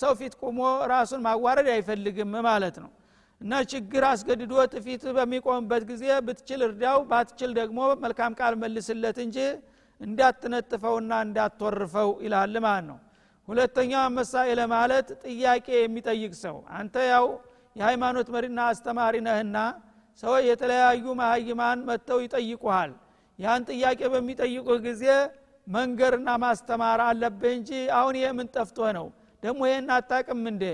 ሰው 0.00 0.12
ፊት 0.18 0.34
ቁሞ 0.42 0.58
ራሱን 0.92 1.20
ማዋረድ 1.26 1.68
አይፈልግም 1.74 2.32
ማለት 2.46 2.76
ነው። 2.82 2.90
እና 3.40 3.52
ችግር 3.72 4.02
አስገድዶት 4.08 4.72
ፊት 4.84 5.02
በሚቆምበት 5.16 5.82
ጊዜ 5.90 6.04
ብትችል 6.26 6.60
እርዳው 6.66 6.98
ባትችል 7.10 7.50
ደግሞ 7.58 7.78
መልካም 8.02 8.32
ቃል 8.40 8.54
መልስለት 8.62 9.18
እንጂ 9.24 9.38
እንዳትነጥፈውና 10.00 11.12
እንዳትወርፈው 11.26 12.10
ይላል 12.24 12.54
ማለት 12.66 12.86
ነው። 12.90 12.98
ሁለተኛ 13.48 13.92
መሳኤለ 14.16 14.60
ማለት 14.72 15.08
ጥያቄ 15.24 15.66
የሚጠይቅ 15.78 16.32
ሰው 16.42 16.56
አንተ 16.78 16.96
ያው 17.12 17.26
የሃይማኖት 17.76 18.28
መሪና 18.34 18.60
አስተማሪ 18.72 19.14
ነህና 19.26 19.56
ሰዎች 20.22 20.44
የተለያዩ 20.50 21.04
መሀይማን 21.20 21.78
መጥተው 21.88 22.18
ይጠይቁሃል። 22.24 22.92
ያን 23.38 23.62
ጥያቄ 23.70 24.00
በሚጠይቁህ 24.14 24.78
ጊዜ 24.86 25.04
መንገርና 25.66 26.28
ማስተማር 26.42 27.00
አለብህ 27.06 27.52
እንጂ 27.58 27.70
አሁን 27.98 28.14
ይህ 28.20 28.30
ምን 28.38 28.48
ጠፍቶህ 28.54 28.88
ነው? 28.98 29.06
ደግሞ 29.42 29.60
ይህን 29.70 29.88
አታቅም 29.96 30.42
እንዴ? 30.52 30.64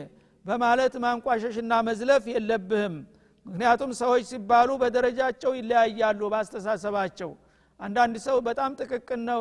በማለት 0.45 0.95
ማንቋሸሽና 1.05 1.73
መዝለፍ 1.89 2.25
የለብህም። 2.33 2.95
ምክንያቱም 3.47 3.91
ሰዎች 4.01 4.23
ሲባሉ 4.31 4.71
በደረጃቸው 4.83 5.53
ይለያያሉ 5.59 6.21
ባስተሳሰባቸው 6.33 7.31
አንዳንድ 7.81 8.17
ሰው 8.27 8.37
በጣም 8.47 8.71
ጥቅቅን 8.81 9.21
ነው 9.29 9.41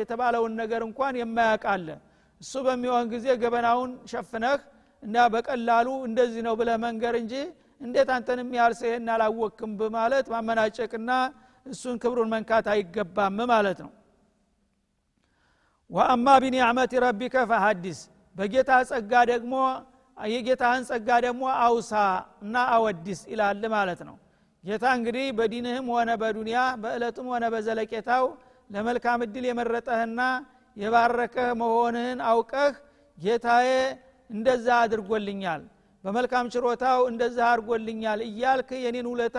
የተባለውን 0.00 0.52
ነገር 0.60 0.82
እንኳን 0.88 1.14
የማያውቃለ 1.20 1.88
እሱ 2.40 2.52
በሚሆን 2.66 3.06
ጊዜ 3.12 3.26
ገበናውን 3.42 3.90
ሸፍነህ 4.12 4.60
እና 5.02 5.16
በቀላሉ 5.34 5.88
እንደዚህ 6.08 6.42
ነው 6.46 6.54
ብለህ 6.60 6.76
መንገር 6.84 7.14
እንጂ 7.20 7.34
እንዴት 7.80 8.08
አንተን 8.16 8.40
የሚያህል 8.42 8.74
ሰው 8.80 8.88
ይህን 8.90 9.06
በማለት 9.80 10.26
ማመናጨቅና 10.34 11.10
እሱን 11.66 11.96
ክብሩን 12.02 12.30
መንካት 12.34 12.66
አይገባም 12.74 13.38
ማለት 13.52 13.78
ነው 13.84 13.90
ወአማ 15.90 16.26
ቢኒዕመት 16.42 16.92
ረቢከ 17.04 17.36
ፈሀዲስ 17.50 18.00
በጌታ 18.36 18.70
ጸጋ 18.90 19.12
ደግሞ 19.30 19.54
የጌታህን 20.16 20.82
ጸጋ 20.88 21.08
ደግሞ 21.24 21.42
አውሳ 21.64 21.92
እና 22.44 22.56
አወዲስ 22.74 23.20
ይላል 23.32 23.62
ማለት 23.74 24.00
ነው። 24.08 24.16
ጌታ 24.64 24.84
እንግዲህ 24.98 25.26
በዲንህም 25.38 25.86
ሆነ 25.94 26.10
በዱንያ 26.22 26.58
በእለቱም 26.82 27.28
ሆነ 27.32 27.44
በዘለቄታው 27.54 28.24
ለመልካም 28.70 29.20
እድል 29.26 29.44
የመረጠህና 29.48 30.20
የባረከህ 30.76 31.48
መሆንህን 31.60 32.18
አውቀህ 32.30 32.74
ጌታዬ 33.18 33.70
እንደዛ 34.30 34.66
አድርጎልኛል 34.84 35.62
በመልካም 36.04 36.50
ችሮታው 36.52 37.00
እንደዛ 37.10 37.38
አድርጎልኛል 37.48 38.20
እያልክ 38.28 38.70
የኔን 38.84 39.08
ውለታ 39.12 39.38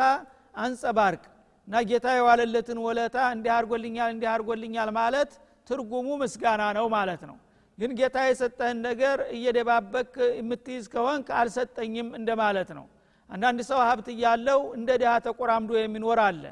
አንጸባርቅ 0.55 1.23
እና 1.67 1.83
ጌታ 1.89 2.07
የዋለለትን 2.17 2.79
ውለታ 2.85 3.17
እንዲህ 3.35 3.51
አድርጎልኛል 3.57 4.09
እንዲህ 4.15 4.29
አድርጎልኛል 4.33 4.89
ማለት 4.99 5.31
ትርጉሙ 5.71 6.07
ምስጋና 6.21 6.63
ነው 6.77 6.85
ማለት 6.95 7.21
ነው። 7.29 7.37
ግን 7.77 7.91
ጌታ 7.99 8.17
የሰጠህን 8.27 8.79
ነገር 8.87 9.17
እየደባበክ 9.35 10.13
የምትይዝ 10.39 10.85
ከሆንክ 10.93 11.27
አልሰጠኝም 11.39 12.09
እንደማለት 12.19 12.69
ነው። 12.77 12.85
አንዳንድ 13.29 13.59
ሰው 13.69 13.79
ሀብት 13.87 14.07
እያለው 14.13 14.61
እንደ 14.77 14.89
ድሃ 15.01 15.11
ተቆራምዶ 15.25 15.71
የሚኖር 15.77 16.19
አለ። 16.25 16.43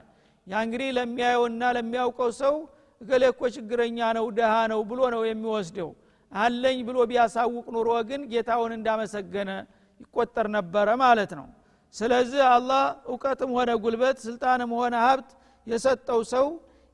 ያ 0.48 0.62
እንግዲህ 0.66 0.90
ለሚያየውና 0.98 1.64
ለሚያውቀው 1.78 2.30
ሰው 2.42 2.56
እገሌ 3.02 3.24
እኮ 3.34 3.42
ችግረኛ 3.56 4.00
ነው 4.18 4.26
ድሃ 4.38 4.54
ነው 4.72 4.80
ብሎ 4.90 5.02
ነው 5.16 5.22
የሚወስደው። 5.28 5.90
አለኝ 6.32 6.80
ብሎ 6.88 6.98
ቢያሳውቅ 7.10 7.66
ኑሮ 7.76 7.90
ግን 8.10 8.22
ጌታውን 8.32 8.72
እንዳመሰገነ 8.78 9.52
ይቆጠር 10.00 10.48
ነበረ 10.58 10.88
ማለት 11.04 11.32
ነው። 11.40 11.48
ስለዚህ 11.96 12.42
አላህ 12.56 12.82
እውቀትም 13.12 13.52
ሆነ 13.58 13.70
ጉልበት 13.84 14.18
ስልጣንም 14.26 14.72
ሆነ 14.80 14.96
ሀብት 15.06 15.30
የሰጠው 15.68 16.20
ሰው 16.34 16.46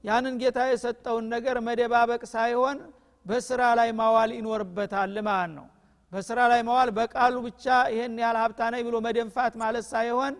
ያንን 0.05 0.35
ጌታ 0.41 0.59
የሰጠውን 0.69 1.25
ነገር 1.33 1.57
መደባበቅ 1.67 2.21
ሳይሆን 2.33 2.77
በስራ 3.25 3.61
ላይ 3.79 3.89
ማዋል 3.99 4.31
ይኖርበታል 4.37 5.15
ማለት 5.27 5.51
ነው። 5.57 5.65
በስራ 6.11 6.39
ላይ 6.51 6.61
መዋል 6.67 6.89
በቃሉ 6.97 7.35
ብቻ 7.45 7.63
ይሄን 7.93 8.19
ያህል 8.23 8.37
ሀብታ 8.41 8.61
ነኝ 8.73 8.81
ብሎ 8.87 8.95
መደንፋት 9.05 9.53
ማለት 9.63 9.85
ሳይሆን 9.93 10.33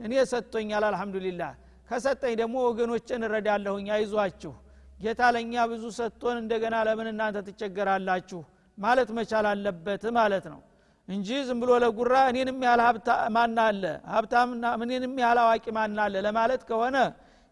እኔ 0.00 0.12
ሰጥቶኛል 0.32 0.84
አልሐምዱሊላህ። 0.88 1.52
ከሰጠኝ 1.88 2.34
ደግሞ 2.40 2.56
ወገኖችን 2.68 3.24
እረዳለሁኝ 3.26 3.86
አይዟችሁ። 3.96 4.52
ጌታ 4.98 5.22
ለእኛ 5.34 5.54
ብዙ 5.70 5.84
ሰጥቶን 5.98 6.36
እንደገና 6.42 6.74
ለምን 6.88 7.08
እናንተ 7.12 7.38
ትቸገራላችሁ? 7.46 8.40
ማለት 8.78 9.08
መቻል 9.16 9.46
አለበት 9.52 10.04
ማለት 10.18 10.44
ነው። 10.52 10.60
እንጂ 11.08 11.28
ዝም 11.46 11.58
ብሎ 11.62 11.70
ለጉራ 11.84 12.14
እኔንም 12.30 12.58
ያህል 12.66 12.80
ማና 13.34 13.58
አለ? 13.70 13.84
ሀብታምና 14.12 14.64
እኔንም 14.84 15.14
ያህል 15.22 15.38
አዋቂ 15.44 15.64
ማና 15.78 15.98
አለ? 16.06 16.14
ለማለት 16.26 16.62
ከሆነ 16.68 16.96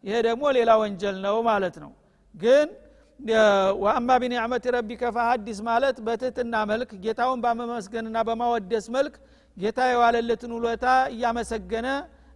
ይሄ 0.05 0.15
ደግሞ 0.27 0.43
ሌላ 0.57 0.71
ወንጀል 0.83 1.17
ነው 1.25 1.37
ማለት 1.49 1.77
ነው። 1.83 1.91
ግን 2.35 2.69
ወአማ 3.83 4.11
ቢኒዕመት 4.23 4.65
ረቢከ 4.75 5.03
ፈሀዲስ 5.17 5.59
ማለት 5.67 5.97
በትህትና 6.07 6.55
መልክ 6.71 6.91
ጌታውን 7.05 7.41
በመመስገንና 7.45 8.19
በማወደስ 8.29 8.87
መልክ 8.97 9.15
ጌታ 9.57 9.79
የዋለለትን 9.91 10.53
ውለታ 10.57 10.87
እያመሰገነ 11.15 11.89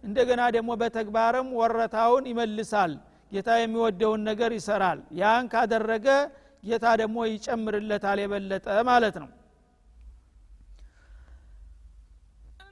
እንደገና 0.03 0.41
ደግሞ 0.55 0.71
በተግባርም 0.81 1.47
ወረታውን 1.59 2.25
ይመልሳል። 2.31 2.91
ጌታ 3.31 3.49
የሚወደውን 3.59 4.21
ነገር 4.29 4.51
ይሰራል። 4.57 4.99
ያን 5.19 5.45
ካደረገ 5.53 6.07
ጌታ 6.63 6.85
ደግሞ 7.01 7.17
ይጨምርለታል 7.31 8.19
የበለጠ 8.23 8.67
ማለት 8.89 9.15
ነው። 9.23 9.29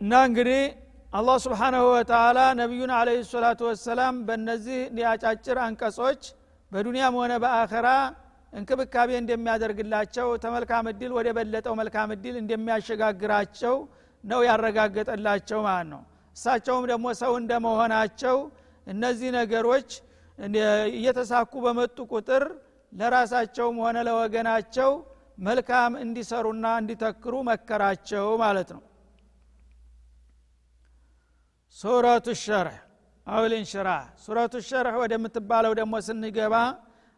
እና 0.02 0.14
እንግዲህ 0.30 0.62
አላህ 1.14 1.36
ስብሓናሁ 1.44 1.84
ወተላ 1.90 2.40
ነቢዩን 2.60 2.92
አለ 2.98 3.10
ሰላቱ 3.28 3.60
ወሰላም 3.68 4.16
በእነዚህ 4.28 4.80
አጫጭር 5.12 5.58
አንቀጾች 5.66 6.22
በዱንያም 6.72 7.16
ሆነ 7.20 7.34
በአኸራ 7.44 7.88
እንክብካቤ 8.54 9.10
እንደሚያደርግላቸው 9.20 10.28
ተመልካም 10.44 10.88
እድል 10.92 11.12
ወደ 11.18 11.30
በለጠው 11.38 11.76
መልካም 11.82 12.14
እድል 12.16 12.36
እንደሚያሸጋግራቸው 12.42 13.76
ነው 14.24 14.42
ያረጋገጠላቸው 14.48 15.60
ማለት 15.68 15.88
ነው። 15.94 16.02
እሳቸውም 16.36 16.88
ደግሞ 16.92 17.06
ሰው 17.22 17.34
እንደመሆናቸው 17.42 18.38
እነዚህ 18.88 19.30
ነገሮች 19.40 19.90
እየተሳኩ 20.96 21.54
በመጡ 21.66 21.98
ቁጥር 22.14 22.46
ለራሳቸውም 22.94 23.78
ሆነ 23.84 23.98
ለወገናቸው 24.08 24.92
መልካም 25.42 25.94
እንዲሰሩና 26.04 26.66
እንዲተክሩ 26.82 27.36
መከራቸው 27.50 28.28
ማለት 28.44 28.72
ነው 28.76 28.82
ሱረቱ 31.76 32.28
ሸርህ 32.42 32.80
አውል 33.28 33.54
እንሽራህ 33.58 34.04
ሱረቱ 34.24 34.56
ሸርህ 34.68 34.96
ወደምትባለው 35.02 35.74
ደግሞ 35.80 35.94
ስንገባ 36.08 36.56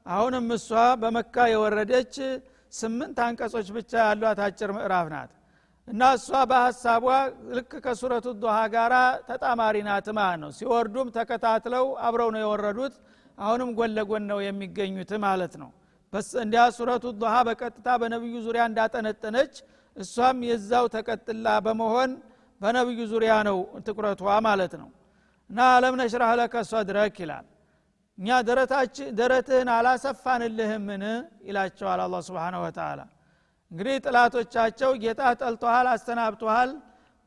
አሁንም 0.06 0.48
እሷ 0.56 0.70
በመካ 1.02 1.36
የወረደች 1.52 2.16
ስምንት 2.74 3.18
አንቀጾች 3.26 3.68
ብቻ 3.76 3.92
ያሏት 4.06 4.40
አጭር 4.46 4.72
ምዕራፍ 4.78 5.08
ናት። 5.14 5.32
እና 5.88 6.02
እሷ 6.18 6.30
በሀሳቧ 6.50 7.06
ልክ 7.58 7.72
ከሱረቱ 7.86 8.28
ዱሃ 8.44 8.58
ጋር 8.76 8.94
ተጣማሪ 9.28 9.76
ናት 9.88 10.08
ማለት 10.18 10.40
ነው። 10.44 10.52
ሲወርዱም 10.58 11.10
ተከታትለው 11.18 11.88
አብረው 12.06 12.30
ነው 12.36 12.42
የወረዱት። 12.44 12.96
አሁንም 13.38 13.70
ጎን 13.78 13.92
ለጎን 13.98 14.24
ነው 14.32 14.40
የሚገኙት 14.46 15.12
ማለት 15.26 15.56
ነው። 15.62 15.70
እንዲያ 16.44 16.62
ሱረቱ 16.76 17.06
ዱሃ 17.22 17.36
በቀጥታ 17.48 17.88
በነቢዩ 18.02 18.36
ዙሪያ 18.46 18.64
እንዳጠነጠነች 18.70 19.54
እሷም 19.96 20.38
የዛው 20.50 20.86
ተቀጥላ 20.96 21.48
በመሆን 21.66 22.12
በነቢዩ 22.62 23.00
ዙሪያ 23.12 23.34
ነው 23.48 23.58
ትኩረቷ 23.88 24.22
ማለት 24.48 24.74
ነው። 24.82 24.90
እና 25.50 25.60
አለም 25.74 25.96
ነሽራህ 26.02 26.32
ለከ 26.40 26.56
ሶድረክ 26.70 27.16
ይላል። 27.24 27.46
እኛ 28.18 28.28
ደረትህን 29.20 29.70
አላሰፋንልህምን? 29.76 31.04
ይላቸዋል 31.48 32.00
አላ 32.06 32.16
ስብን 32.28 32.56
ወተላ 32.64 33.00
እንግዲህ 33.72 33.96
ጥላቶቻቸው 34.06 34.92
ጌታ 35.04 35.22
ጠልቶሃል 35.40 35.88
አስተናብቶሃል 35.94 36.72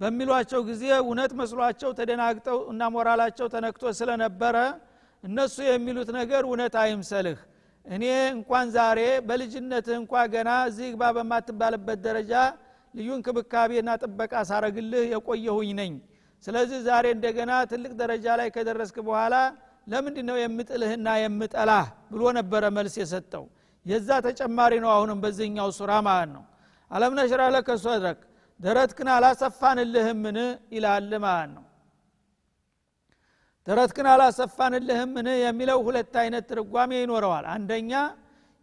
በሚሏቸው 0.01 0.61
ጊዜ 0.69 0.83
እውነት 1.01 1.33
መስሏቸው 1.41 1.91
ተደናግጠው 1.99 2.59
እና 2.73 2.83
ሞራላቸው 2.95 3.47
ተነክቶ 3.55 3.85
ስለነበረ 3.99 4.57
እነሱ 5.25 5.57
የሚሉት 5.69 6.11
ነገር 6.19 6.43
እውነት 6.49 6.75
አይምሰልህ። 6.83 7.39
እኔ 7.87 8.05
እንኳን 8.35 8.67
ዛሬ 8.77 8.99
በልጅነትህ 9.29 9.97
እንኳ 10.01 10.15
ገና 10.35 10.51
እዚህ 10.69 10.89
ግባ 10.95 11.05
በማትባልበት 11.17 11.99
ደረጃ 12.07 12.33
ልዩ 12.95 13.09
እንክብካቤና 13.17 13.91
ጥበቃ 14.03 14.35
ሳረግልህ 14.51 15.05
የቆየሁኝ 15.13 15.71
ነኝ። 15.81 15.93
ስለዚህ 16.45 16.79
ዛሬ 16.87 17.07
እንደገና 17.17 17.53
ትልቅ 17.71 17.93
ደረጃ 18.01 18.27
ላይ 18.41 18.49
ከደረስክ 18.57 18.97
በኋላ 19.09 19.35
ለምንድ 19.87 20.19
ነው 20.29 20.37
የምጥልህና 20.41 21.09
የምጠላህ 21.23 21.85
ብሎ 22.13 22.23
ነበረ 22.39 22.65
መልስ 22.77 22.95
የሰጠው። 23.01 23.45
የዛ 23.87 24.09
ተጨማሪ 24.27 24.73
ነው 24.85 24.91
አሁንም 24.95 25.19
በዚህኛው 25.23 25.69
ሱራ 25.79 25.93
ማለት 26.09 26.31
ነው። 26.37 26.45
አለም 26.91 27.13
ነሽራ 27.19 27.43
ለከ 27.55 27.71
ሶድረክ 27.85 28.21
ደረትክን 28.61 29.09
አላሰፋንልህምን 29.15 30.39
ይላል 30.75 31.11
ማለት 31.25 31.51
ነው። 31.57 31.65
ደረትክን 33.67 34.07
አላሰፋንልህምን 34.13 35.27
የሚለው 35.43 35.79
ሁለት 35.87 36.15
አይነት 36.23 36.45
ትርጓሜ 36.53 36.91
ይኖረዋል። 37.03 37.47
አንደኛ 37.55 37.93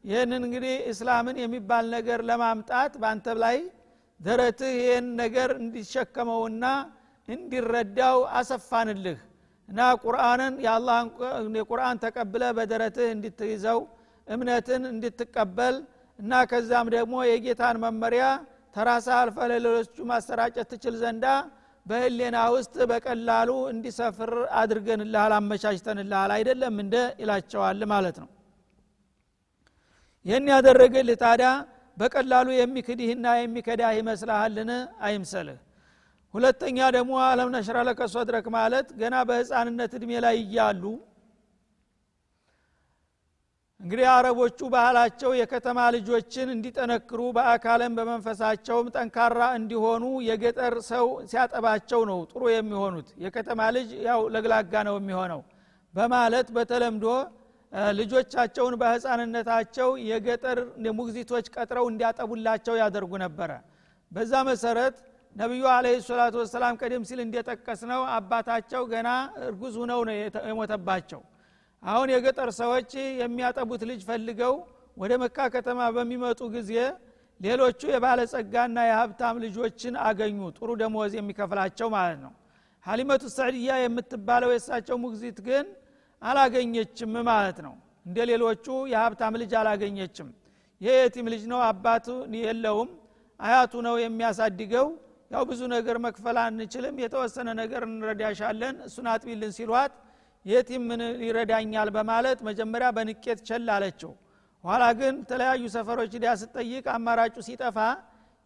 ይህንን 0.03 0.41
እንግዲህ 0.47 0.73
እስላምን 0.91 1.37
የሚባል 1.43 1.85
ነገር 1.95 2.19
ለማምጣት 2.29 2.93
በአንተ 3.01 3.27
ላይ 3.43 3.57
ደረትህ 4.19 4.73
ይህን 4.79 5.07
ነገር 5.21 5.49
እንዲሸከመውና 5.59 6.65
እንዲረዳው 7.27 8.17
አሰፋንልህ። 8.39 9.19
እና 9.69 9.79
ቁርአንን 10.03 10.53
የቁርአን 11.57 11.97
ተቀብለ 12.03 12.43
በደረትህ 12.57 13.07
እንድትይዘው 13.15 13.79
እምነትን 14.27 14.83
እንድትቀበል 14.91 15.75
እና 16.19 16.31
ከዛም 16.51 16.87
ደግሞ 16.95 17.15
የጌታን 17.29 17.77
መመሪያ 17.83 18.25
ተራሳ 18.75 19.07
አልፈ 19.19 19.37
ለሌሎቹ 19.51 19.95
ማሰራጨት 20.09 20.67
ትችል 20.71 20.95
ዘንዳ 21.01 21.25
በህሌና 21.85 22.37
ውስጥ 22.55 22.75
በቀላሉ 22.91 23.49
እንዲሰፍር 23.73 24.31
አድርገንልሃል 24.61 25.33
አመቻችተንልሃል 25.37 26.31
አይደለም 26.37 26.75
እንደ 26.83 26.95
ይላቸዋል 27.21 27.81
ማለት 27.91 28.17
ነው። 28.23 28.29
ይህን 30.25 30.47
ያደረገልህ 30.53 31.17
ታዲያ 31.23 31.49
በቀላሉ 31.97 32.47
የሚክድህና 32.55 33.25
የሚከዳህ 33.37 33.91
ይመስልሃልን? 33.99 34.71
አይምሰልህ 35.01 35.59
ሁለተኛ 36.33 36.77
ደግሞ 36.95 37.11
አለም 37.25 37.49
ነሽራ 37.55 37.77
ለከ 37.87 38.01
ማለት 38.55 38.87
ገና 39.01 39.15
በህፃንነት 39.29 39.91
እድሜ 39.97 40.11
ላይ 40.25 40.35
እያሉ 40.41 40.83
እንግዲህ 43.79 44.07
አረቦቹ 44.11 44.59
ባህላቸው 44.73 45.31
የከተማ 45.37 45.79
ልጆችን 45.95 46.47
እንዲጠነክሩ 46.53 47.21
በአካልም 47.35 47.95
በመንፈሳቸውም 47.97 48.87
ጠንካራ 48.95 49.39
እንዲሆኑ 49.57 50.03
የገጠር 50.27 50.75
ሰው 50.87 51.07
ሲያጠባቸው 51.31 52.01
ነው 52.09 52.19
ጥሩ 52.31 52.43
የሚሆኑት። 52.53 53.09
የከተማ 53.23 53.67
ልጅ 53.75 53.89
ያው 54.07 54.21
ለግላጋ 54.35 54.83
ነው 54.89 54.95
የሚሆነው። 54.99 55.41
በማለት 55.93 56.47
በተለምዶ 56.55 57.05
ልጆቻቸውን 57.97 58.73
በህፃንነታቸው 58.81 59.89
የገጠር 60.09 60.59
ሙግዚቶች 60.97 61.45
ቀጥረው 61.55 61.85
እንዲያጠቡላቸው 61.91 62.75
ያደርጉ 62.81 63.13
ነበረ። 63.23 63.51
በዛ 64.11 64.33
መሰረት 64.49 64.95
ነቢዩ 65.35 65.63
አለህ 65.71 65.95
ሰላቱ 66.07 66.35
ወሰላም 66.41 66.75
ቀደም 66.81 67.03
ሲል 67.09 67.19
እንደጠቀስ 67.23 67.81
ነው 67.89 68.01
አባታቸው 68.15 68.83
ገና 68.93 69.09
እርጉዝ 69.47 69.73
ሁነው 69.81 70.01
ነው 70.07 70.15
የሞተባቸው። 70.49 71.21
አሁን 71.83 72.07
የገጠር 72.13 72.49
ሰዎች 72.59 72.91
የሚያጠቡት 73.21 73.81
ልጅ 73.89 74.01
ፈልገው 74.09 74.53
ወደ 74.97 75.13
መካ 75.23 75.37
ከተማ 75.55 75.79
በሚመጡ 75.95 76.41
ጊዜ 76.55 76.71
ሌሎቹ 77.41 77.81
የባለጸጋና 77.93 78.77
የሀብታም 78.87 79.39
ልጆችን 79.45 79.95
አገኙ። 80.05 80.39
ጥሩ 80.57 80.69
ደሞዝ 80.81 81.13
የሚከፍላቸው 81.17 81.87
ማለት 81.95 82.19
ነው። 82.25 82.33
ሀሊመቱ 82.85 83.23
ሰዕድያ 83.35 83.71
የምትባለው 83.81 84.49
የእሳቸው 84.53 84.97
ሙግዚት 85.03 85.37
ግን 85.47 85.65
አላገኘችም 86.21 87.13
ማለት 87.29 87.57
ነው። 87.65 87.73
እንደ 88.05 88.17
ሌሎቹ 88.29 88.65
የሀብታም 88.91 89.35
ልጅ 89.41 89.51
አላገኘችም። 89.59 90.27
ይሄ 90.81 90.93
የቲም 90.99 91.27
ልጅ 91.33 91.43
ነው 91.51 91.59
አባቱ 91.67 92.07
የለውም። 92.41 92.89
አያቱ 93.39 93.73
ነው 93.87 93.95
የሚያሳድገው። 94.01 94.87
ያው 95.31 95.43
ብዙ 95.49 95.61
ነገር 95.73 95.97
መክፈል 96.05 96.37
አንችልም። 96.43 96.95
የተወሰነ 97.03 97.47
ነገር 97.61 97.81
እንረዳሻለን 97.87 98.75
እሱን 98.87 99.07
አጥቢልን 99.13 99.53
ሲሏት 99.57 99.93
የቲም 100.45 100.83
ምን 100.89 101.01
ይረዳኛል 101.25 101.89
በማለት 101.95 102.39
መጀመሪያ 102.47 102.89
በንቄት 102.97 103.39
ቸል 103.47 103.67
አለችው። 103.75 104.11
ኋላ 104.63 104.83
ግን 104.99 105.15
ተለያዩ 105.29 105.63
ሰፈሮች 105.75 106.13
ዲያ 106.15 106.31
ስጠይቅ 106.41 106.85
አማራጩ 106.93 107.35
ሲጠፋ 107.47 107.77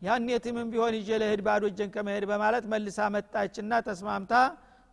ያን 0.02 0.28
የቲምም 0.32 0.68
ቢሆን 0.74 0.94
ይዤ 1.00 1.10
ለህድ 1.22 1.42
ባዶ 1.46 1.64
እጀን 1.72 1.90
ከመሄድ 1.96 2.26
በማለት 2.30 2.66
መልሳ 2.74 3.08
መጣችና 3.16 3.72
ተስማምታ 3.88 4.34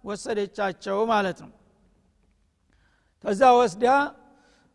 ወሰደቻቸው 0.04 0.98
ማለት 1.12 1.38
ነው 1.44 1.50
ከዛ 3.24 3.42
ወስዳ 3.58 3.84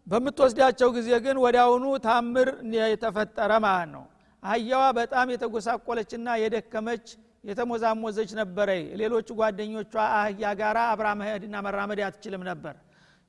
በምትወስዳቸው 0.07 0.89
ጊዜ 0.95 1.09
ግን 1.25 1.37
ወዲያውኑ 1.43 1.85
ታምር 2.05 2.49
የተፈጠረ 2.85 3.51
ማለት 3.65 3.89
ነው። 3.95 4.03
አህያዋ 4.43 4.83
በጣም 4.99 5.27
የተጎሳቆለችና 5.33 6.27
የደከመች 6.43 7.05
የተሞዛሞዘች 7.43 8.31
ነበረ 8.39 8.69
ሌሎቹ 9.01 9.27
ጓደኞቿ 9.39 9.93
አህያ 10.15 10.49
ጋራ 10.59 10.79
አብራ 10.93 11.07
መሄድና 11.19 11.55
መራመድ 11.65 11.99
አትችልም 12.07 12.43
ነበር። 12.49 12.75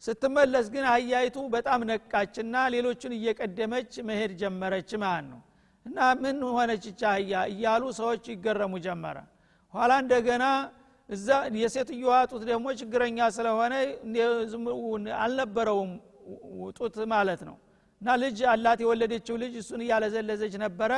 ስትመለስ 0.03 0.67
ግን 0.75 0.85
አህያይቱ 0.93 1.37
በጣም 1.55 1.81
ነቃችና 1.91 2.55
ሌሎቹን 2.75 3.13
እየቀደመች 3.19 3.93
መሄድ 4.09 4.33
ጀመረች 4.41 4.91
ማለት 5.03 5.27
ነው። 5.33 5.41
እና 5.87 5.99
ምን 6.23 6.39
ሆነች 6.57 6.85
አህያ 7.11 7.43
እያሉ 7.53 7.83
ሰዎች 8.01 8.25
ይገረሙ 8.33 8.75
ጀመረ። 8.87 9.17
ኋላ 9.75 9.93
እንደገና 10.05 10.45
እዛ 11.13 11.29
የሴትዮዋ 11.61 12.15
ጡት 12.31 12.43
ደግሞ 12.51 12.67
ችግረኛ 12.81 13.19
ስለሆነ 13.37 13.73
አልነበረውም 15.23 15.91
ጡት 16.79 16.97
ማለት 17.13 17.41
ነው። 17.49 17.57
እና 18.03 18.15
ልጅ 18.23 18.39
አላት 18.53 18.79
የወለደችው 18.85 19.35
ልጅ 19.43 19.55
እሱን 19.61 19.81
እያለዘለዘች 19.85 20.55
ነበረ። 20.65 20.93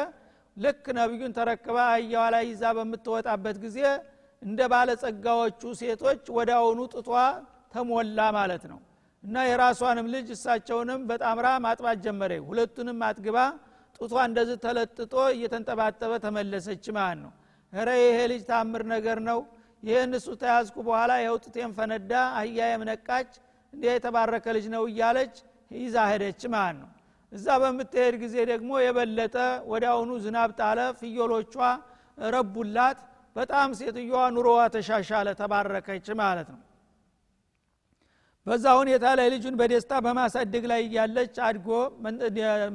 ልክ 0.56 0.84
ነቢዩን 0.98 1.32
ተረክባ 1.36 1.76
አህያዋ 1.90 2.24
ላይ 2.34 2.44
ይዛ 2.50 2.64
በምትወጣበት 2.76 3.56
ጊዜ 3.64 3.78
እንደ 4.42 4.60
ባለጸጋዎቹ 4.72 5.62
ሴቶች 5.80 6.22
ወደ 6.36 6.50
አሁኑ 6.60 6.80
ጥቷ 6.94 7.10
ተሞላ 7.74 8.18
ማለት 8.36 8.64
ነው። 8.72 8.80
እና 9.24 9.36
የራሷንም 9.48 10.06
ልጅ 10.14 10.26
እሳቸውንም 10.34 11.00
በጣምራ 11.10 11.46
ማጥባት 11.64 11.98
ጀመረ። 12.04 12.32
ሁለቱንም 12.48 12.98
አጥግባ 13.08 13.38
ጡቷ 14.00 14.14
እንደዚህ 14.28 14.56
ተለጥጦ 14.64 15.14
እየተንጠባጠበ 15.34 16.12
ተመለሰች 16.24 16.84
ማለት 16.98 17.20
ነው። 17.24 17.32
ረ 17.72 17.90
ይሄ 18.02 18.18
ልጅ 18.32 18.42
ታምር 18.50 18.82
ነገር 18.94 19.18
ነው 19.28 19.38
ይህን 19.84 20.12
እሱ 20.18 20.28
ተያዝኩ 20.42 20.76
በኋላ 20.86 21.12
ይኸው 21.20 21.36
ጡቴን 21.44 21.72
ፈነዳ 21.76 22.12
አህያ 22.38 22.58
የምነቃች 22.70 23.30
እንዲህ 23.72 23.90
የተባረከ 23.92 24.46
ልጅ 24.56 24.66
ነው 24.74 24.82
እያለች 24.90 25.34
ይዛ 25.76 25.96
ሄደች 26.10 26.42
ማለት 26.54 26.76
ነው። 26.82 26.90
እዛ 27.32 27.46
በምትሄድ 27.62 28.14
ጊዜ 28.22 28.36
ደግሞ 28.50 28.70
የበለጠ 28.82 29.36
ወዲያውኑ 29.70 30.10
ዝናብ 30.24 30.50
ጣለ 30.58 30.80
ፍየሎቿ 31.00 31.54
ረቡላት። 32.18 32.98
በጣም 33.36 33.68
ሴትዮዋ 33.78 34.20
ኑሮዋ 34.34 34.60
ተሻሻለ 34.74 35.28
ተባረከች 35.40 36.06
ማለት 36.20 36.48
ነው። 36.54 36.60
በዛ 38.46 38.64
ሁኔታ 38.80 39.04
ላይ 39.18 39.26
ልጁን 39.34 39.54
በደስታ 39.60 39.92
በማሳደግ 40.04 40.64
ላይ 40.72 40.80
እያለች 40.86 41.36
አድጎ 41.46 41.68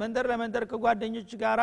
መንደር 0.01 0.25
ለመንደር 0.31 0.63
ከጓደኞች 0.71 1.31
ጋር 1.43 1.59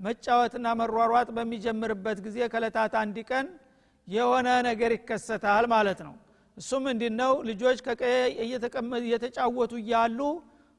መጫወትና 0.00 0.66
መሯሯጥ 0.80 1.28
በሚጀምርበት 1.36 2.18
ጊዜ 2.26 2.38
ከለታት 2.52 2.92
አንድ 3.02 3.16
ቀን 3.30 3.46
የሆነ 4.08 4.48
ነገር 4.68 4.90
ይከሰታል 4.96 5.64
ማለት 5.72 6.00
ነው። 6.06 6.14
እሱም 6.56 6.84
እንዲ 6.92 7.02
ነው 7.14 7.32
ልጆች 7.48 7.78
ከቀየ 7.86 8.20
እየተጫወቱ 9.02 9.72
እያሉ 9.82 10.20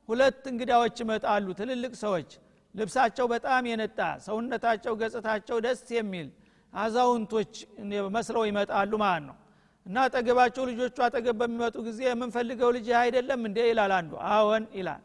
ሁለት 0.10 0.44
እንግዳዎች 0.52 0.96
ይመጣሉ 1.04 1.48
ትልልቅ 1.60 1.94
ሰዎች። 2.02 2.30
ልብሳቸው 2.76 3.26
በጣም 3.34 3.63
የነጣ 3.70 4.00
ሰውነታቸው 4.26 4.94
ገጽታቸው 5.02 5.58
ደስ 5.65 5.82
የሚል 5.98 6.28
አዛውንቶች 6.74 7.54
መስለው 8.15 8.44
ይመጣሉ 8.50 8.92
ማለት 9.04 9.24
ነው። 9.30 9.38
እና 9.86 9.98
አጠገባቸው 10.06 10.63
ልጆቹ 10.70 10.98
አጠገብ 11.06 11.38
በሚመጡ 11.42 11.76
ጊዜ 11.88 12.00
የምንፈልገው 12.08 12.70
ልጅ 12.78 12.88
አይደለም 13.00 13.42
እንዴ? 13.48 13.60
ይላል 13.72 13.94
አንዱ። 13.98 14.12
አዎን 14.32 14.65
ይላል። 14.78 15.02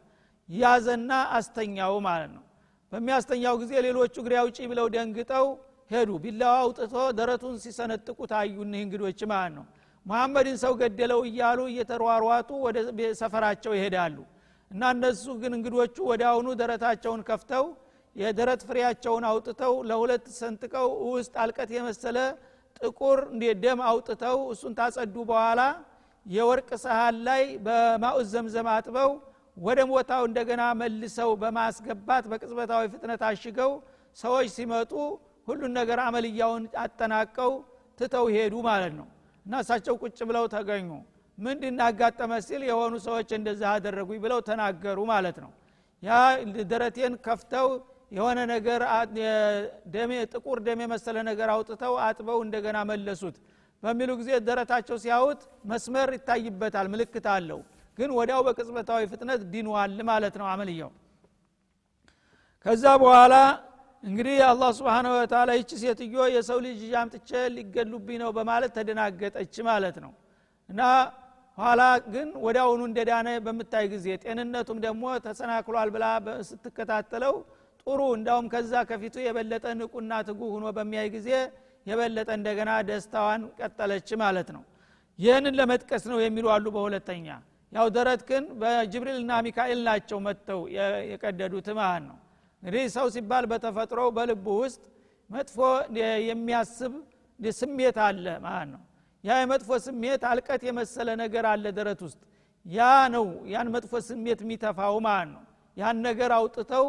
ያዘና 0.49 1.11
አስተኛው 1.37 1.93
ማለት 2.07 2.31
ነው። 2.35 2.43
በሚያስተኛው 2.91 3.55
ጊዜ 3.61 3.71
ሌሎቹ 3.87 4.15
እግሬ 4.21 4.33
አውጪ 4.41 4.57
ብለው 4.71 4.87
ደንግጠው 4.95 5.47
ሄዱ። 5.91 6.09
ቢላዋ 6.23 6.53
አውጥቶ 6.61 6.93
ደረቱን 7.17 7.55
ሲሰነጥቁ 7.63 8.19
ታዩ። 8.31 8.55
እኒህ 8.65 8.81
እንግዶች 8.85 9.19
ማለት 9.31 9.53
ነው? 9.57 9.65
መሐመድን 10.05 10.57
ሰው 10.63 10.73
ገደለው 10.81 11.19
እያሉ 11.29 11.59
እየተሯሯጡ 11.71 12.49
ወደ 12.65 12.77
ሰፈራቸው 13.21 13.73
ይሄዳሉ። 13.77 14.17
እና 14.71 14.81
እነሱ 14.95 15.25
ግን 15.41 15.53
እንግዶቹ 15.57 15.95
ወደ 16.11 16.21
አሁኑ 16.31 16.47
ደረታቸውን 16.61 17.21
ከፍተው 17.29 17.65
የደረት 18.15 18.61
ፍሬያቸውን 18.67 19.23
አውጥተው 19.29 19.73
ለሁለት 19.89 20.25
ሰንጥቀው 20.39 20.87
ውስጥ 21.09 21.33
አልቀት 21.43 21.69
የመሰለ 21.75 22.17
ጥቁር 22.79 23.19
ደም 23.63 23.79
አውጥተው 23.89 24.37
እሱን 24.53 24.73
ታጸዱ 24.79 25.15
በኋላ 25.29 25.61
የወርቅ 26.25 26.69
ሰሃን 26.83 27.15
ላይ 27.27 27.43
በማኡዝ 27.65 28.27
ዘምዘም 28.33 28.67
አጥበው 28.73 29.11
ወደ 29.57 29.79
ቦታው 29.91 30.23
እንደገና 30.29 30.61
መልሰው 30.79 31.29
በማስገባት 31.41 32.23
በቅጽበታዊ 32.31 32.83
ፍጥነት 32.93 33.21
አሽገው 33.29 33.71
ሰዎች 34.17 34.47
ሲመጡ 34.55 34.91
ሁሉን 35.47 35.73
ነገር 35.79 35.99
አመልያውን 36.05 36.63
አጠናቀው 36.83 37.51
ትተው 37.99 38.25
ሄዱ 38.35 38.55
ማለት 38.67 38.93
ነው። 38.99 39.07
እና 39.45 39.55
እሳቸው 39.63 39.95
ቁጭ 40.01 40.17
ብለው 40.29 40.45
ተገኙ። 40.53 40.89
ምንድን 41.37 41.77
አጋጠመ 41.85 42.31
ሲል 42.45 42.61
የሆኑ 42.69 42.93
ሰዎች 43.05 43.29
እንደዚህ 43.37 43.67
አደረጉኝ 43.71 44.19
ብለው 44.25 44.39
ተናገሩ 44.47 44.99
ማለት 45.11 45.37
ነው። 45.43 45.51
ያ 46.03 46.11
ደረቴን 46.71 47.13
ከፍተው 47.25 47.67
የሆነ 48.11 48.39
ነገር 48.53 48.81
ደሜ 49.93 50.11
ጥቁር 50.33 50.57
ደም 50.65 50.81
የመሰለ 50.83 51.17
ነገር 51.29 51.49
አውጥተው 51.53 51.93
አጥበው 52.07 52.39
እንደገና 52.45 52.77
መለሱት። 52.91 53.37
በሚሉ 53.83 54.09
ጊዜ 54.19 54.29
ደረታቸው 54.47 54.97
ሲያዩት 55.03 55.41
መስመር 55.71 56.09
ይታይበታል 56.17 56.87
ምልክት 56.93 57.25
አለው። 57.33 57.59
ግን 57.97 58.09
ወዲያው 58.17 58.41
በቅጽበታዊ 58.47 59.01
ፍጥነት 59.11 59.41
ዲኗል 59.51 59.93
ማለት 60.09 60.35
ነው 60.41 60.47
አመልያው። 60.53 60.91
ከዛ 62.65 62.83
በኋላ 63.01 63.33
እንግዲህ 64.05 64.35
አላህ 64.47 64.69
ስብሓን 64.77 65.05
ወተላ 65.11 65.51
ይቺ 65.59 65.71
ሴትዮ 65.83 66.23
የሰው 66.33 66.57
ልጅ 66.65 66.81
አምጥቼ 66.99 67.29
ሊገሉብኝ 67.55 68.17
ነው 68.23 68.29
በማለት 68.37 68.71
ተደናገጠች 68.77 69.55
ማለት 69.69 69.95
ነው። 70.03 70.11
እና 70.69 70.81
ኋላ 71.57 71.81
ግን 72.13 72.27
ወዲያውኑ 72.45 72.81
እንደዳነ 72.89 73.27
በምታይ 73.45 73.85
ጊዜ 73.93 74.07
ጤንነቱም 74.23 74.79
ደግሞ 74.85 75.03
ተሰናክሏል 75.25 75.89
ብላ 75.95 76.05
ስትከታተለው 76.49 77.35
ጥሩ 77.87 77.99
እንዳውም 78.17 78.47
ከዛ 78.53 78.73
ከፊቱ 78.89 79.15
የበለጠ 79.25 79.65
ንቁና 79.79 80.11
ትጉ 80.27 80.41
ሁኖ 80.55 80.65
በሚያይ 80.77 81.09
ጊዜ 81.15 81.29
የበለጠ 81.85 82.29
እንደገና 82.39 82.71
ደስታዋን 82.89 83.41
ቀጠለች 83.59 84.09
ማለት 84.23 84.49
ነው። 84.55 84.63
ይህንን 85.19 85.55
ለመጥቀስ 85.59 86.05
ነው 86.11 86.19
የሚሉ 86.23 86.45
አሉ 86.55 86.65
በሁለተኛ። 86.75 87.27
ያው 87.71 87.87
ደረትክን 87.95 88.43
በጅብሪልና 88.61 89.31
ሚካኤል 89.45 89.81
ናቸው 89.87 90.19
መጥተው 90.27 90.61
የቀደዱት 91.11 91.67
ማለት 91.79 92.03
ነው 92.09 92.17
እንግዲህ 92.63 92.85
ሰው 92.95 93.07
ሲባል 93.15 93.45
በተፈጥሮ 93.51 94.01
በልቡ 94.15 94.45
ውስጥ 94.61 94.83
መጥፎ 95.29 95.57
የሚያስብ 96.29 96.93
ስሜት 97.55 97.97
አለ 98.05 98.25
ማለት 98.45 98.69
ነው። 98.73 98.81
ያ 99.23 99.37
የመጥፎ 99.41 99.69
ስሜት 99.85 100.23
አልቀት 100.29 100.61
የመሰለ 100.67 101.09
ነገር 101.21 101.45
አለ 101.51 101.65
ደረት 101.77 102.01
ውስጥ። 102.05 102.19
ያ 102.65 102.79
ነው 103.15 103.25
ያን 103.53 103.67
መጥፎ 103.75 103.93
ስሜት 104.07 104.39
የሚተፋው 104.45 104.95
ማለት 105.07 105.29
ነው። 105.35 105.43
ያን 105.77 105.97
ነገር 106.07 106.31
አውጥተው 106.37 106.85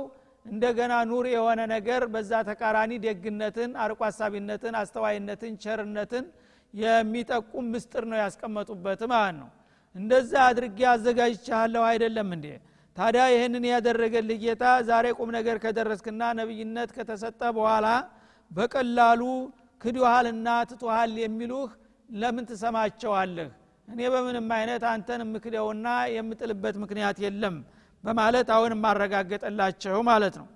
እንደገና 0.46 0.94
ኑር 1.11 1.26
የሆነ 1.35 1.61
ነገር 1.74 2.02
በዛ 2.12 2.33
ተቃራኒ 2.48 2.92
ደግነትን 3.07 3.70
አርቆ 3.85 4.00
አሳቢነትን 4.09 4.74
አስተዋይነትን 4.81 5.55
ቸርነትን 5.64 6.26
የሚጠቁም 6.74 7.66
ምስጥር 7.74 8.05
ነው 8.11 8.18
ያስቀመጡበት 8.22 9.00
ማለት 9.12 9.37
ነው። 9.40 9.48
እንደዛ 9.94 10.33
አድርጌ 10.48 10.79
አዘጋጅቻለሁ 10.92 11.83
አይደለም 11.90 12.31
እንዴ 12.37 12.46
ታዲያ 12.96 13.22
ይህንን 13.32 13.64
ያደረገልህ 13.70 14.38
ጌታ 14.42 14.64
ዛሬ 14.88 15.06
ቁም 15.18 15.30
ነገር 15.37 15.56
ከደረስክና 15.64 16.22
ነቢይነት 16.38 16.90
ከተሰጠ 16.96 17.40
በኋላ 17.56 17.87
በቀላሉ 18.50 19.22
ክድሃል 19.80 20.26
ትቶሃል 20.70 21.12
የሚሉህ 21.22 21.70
ለምን 22.14 22.44
ትሰማቸዋለህ? 22.50 23.48
እኔ 23.88 24.00
በምንም 24.12 24.46
አይነት 24.56 24.82
አንተን 24.92 25.20
የምክደውና 25.24 25.87
የምጥልበት 26.14 26.76
ምክንያት 26.82 27.16
የለም 27.24 27.56
በማለት 28.04 28.48
አሁን 28.56 28.72
ማረጋገጠላቸው 28.85 29.96
ማለት 30.11 30.35
ነው። 30.40 30.48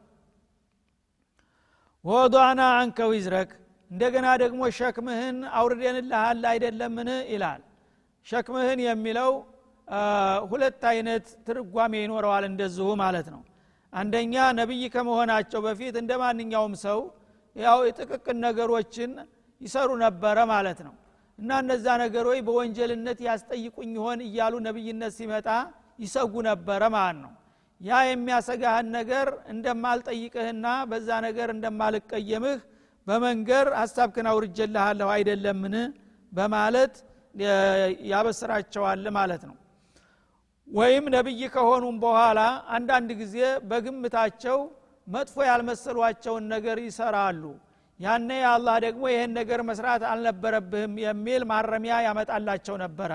ወضዕና 2.05 2.61
አንከ 2.81 2.99
ዊዝረክ 3.13 3.51
እንደገና 3.91 4.27
ደግሞ 4.43 4.61
ሸክምህን 4.79 5.39
አውርደንልሃል 5.59 6.43
አይደለምን? 6.53 7.09
ይላል። 7.33 7.63
ሸክምህን 8.27 8.81
የሚለው 8.87 9.31
ሁለት 10.51 10.83
አይነት 10.91 11.27
ትርጓሜ 11.47 11.93
ይኖረዋል 12.03 12.45
እንደዚሁ 12.51 12.89
ማለት 13.03 13.29
ነው። 13.35 13.41
አንደኛ 13.93 14.35
ነቢይ 14.59 14.83
ከመሆናቸው 14.95 15.61
በፊት 15.67 15.95
እንደ 16.01 16.13
ማንኛውም 16.23 16.75
ሰው 16.85 16.99
ያው 17.57 17.79
የጥቅቅን 17.89 18.39
ነገሮችን 18.47 19.13
ይሰሩ 19.61 19.91
ነበረ 20.05 20.39
ማለት 20.53 20.81
ነው። 20.87 20.95
እና 21.39 21.51
እነዛ 21.63 21.87
ነገሮች 22.03 22.39
በወንጀልነት 22.47 23.19
ያስጠይቁኝ 23.27 23.91
ይሆን 23.99 24.21
እያሉ 24.27 24.55
ነቢይነት 24.67 25.13
ሲመጣ 25.19 25.49
ይሰጉ 25.99 26.35
ነበረ 26.49 26.83
ማለት 26.95 27.19
ነው። 27.25 27.33
ያ 27.81 27.99
የሚያሰጋህን 28.07 28.89
ነገር 28.97 29.27
እንደማልጠይቅህና 29.53 30.67
በዛ 30.91 31.09
ነገር 31.27 31.49
እንደማልቀየምህ 31.55 32.59
በመንገር 33.07 33.67
ሀሳብክን 33.81 34.27
አውርጀልሃለሁ 34.33 35.09
አይደለምን? 35.15 35.75
በማለት 36.33 36.95
ያበስራቸዋል 38.11 39.05
ማለት 39.17 39.43
ነው 39.49 39.57
ወይም 40.71 41.05
ነቢይ 41.15 41.43
ከሆኑም 41.55 41.97
በኋላ 42.03 42.41
አንዳንድ 42.75 43.11
ጊዜ 43.21 43.37
በግምታቸው 43.71 44.59
መጥፎ 45.07 45.37
ያልመሰሏቸውን 45.49 46.45
ነገር 46.53 46.79
ይሰራሉ። 46.87 47.43
ያነ 48.01 48.31
አላህ 48.51 48.77
ደግሞ 48.85 49.03
ይህን 49.13 49.33
ነገር 49.39 49.61
መስራት 49.71 50.03
አልነበረብህም 50.11 50.95
የሚል 51.05 51.43
ማረሚያ 51.51 51.95
ያመጣላቸው 52.07 52.77
ነበረ። 52.85 53.13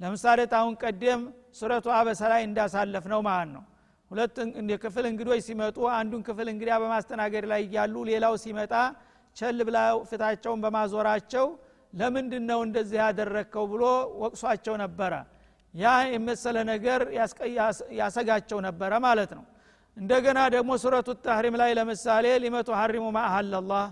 ለምሳሌ 0.00 0.40
ታሁን 0.52 0.74
ቀደም 0.82 1.22
ሱረቱ 1.58 1.86
አበሰ 1.96 2.20
ላይ 2.32 2.42
እንዳሳለፍ 2.48 3.04
ነው 3.12 3.20
ማለት 3.28 3.50
ነው። 3.56 3.64
ሁለት 4.10 4.36
ክፍል 4.82 5.04
እንግዶች 5.10 5.42
ሲመጡ 5.46 5.76
አንዱን 5.98 6.22
ክፍል 6.26 6.46
እንግዲያ 6.54 6.74
በማስተናገድ 6.82 7.44
ላይ 7.52 7.60
እያሉ 7.66 7.94
ሌላው 8.10 8.34
ሲመጣ 8.42 8.72
ቸል 9.36 9.58
ብላ 9.68 9.78
ፊታቸውን 10.08 10.62
በማዞራቸው 10.64 11.46
ለምንድን 11.92 12.44
ነው 12.50 12.60
እንደዚህ 12.66 12.98
ያደረግከው 13.02 13.64
ብሎ 13.72 13.84
ወቅሷቸው 14.22 14.74
ነበረ 14.82 15.12
ያ 15.74 15.84
የመሰለ 16.12 16.56
ነገር 16.70 17.00
ያሰጋቸው 18.00 18.58
ነበረ 18.66 18.92
ማለት 19.06 19.30
ነው። 19.38 19.44
እንደገና 19.96 20.40
ደግሞ 20.54 20.70
ሱረቱ 20.82 21.08
ተህሪም 21.24 21.56
ላይ 21.60 21.70
ለምሳሌ 21.78 22.26
ሊመቱ 22.44 22.68
ሐሪሙ 22.80 23.04
ማአሃለላህ 23.16 23.84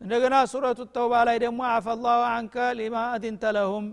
እንደገና 0.00 0.36
ሱረቱ 0.52 0.80
ተውባ 0.96 1.14
ላይ 1.28 1.36
ደግሞ 1.44 1.60
አፈላሁ 1.74 2.18
አንከ 2.32 2.56
ሊማ 2.80 2.96
አዲንተ 3.12 3.52
ለሁም 3.56 3.86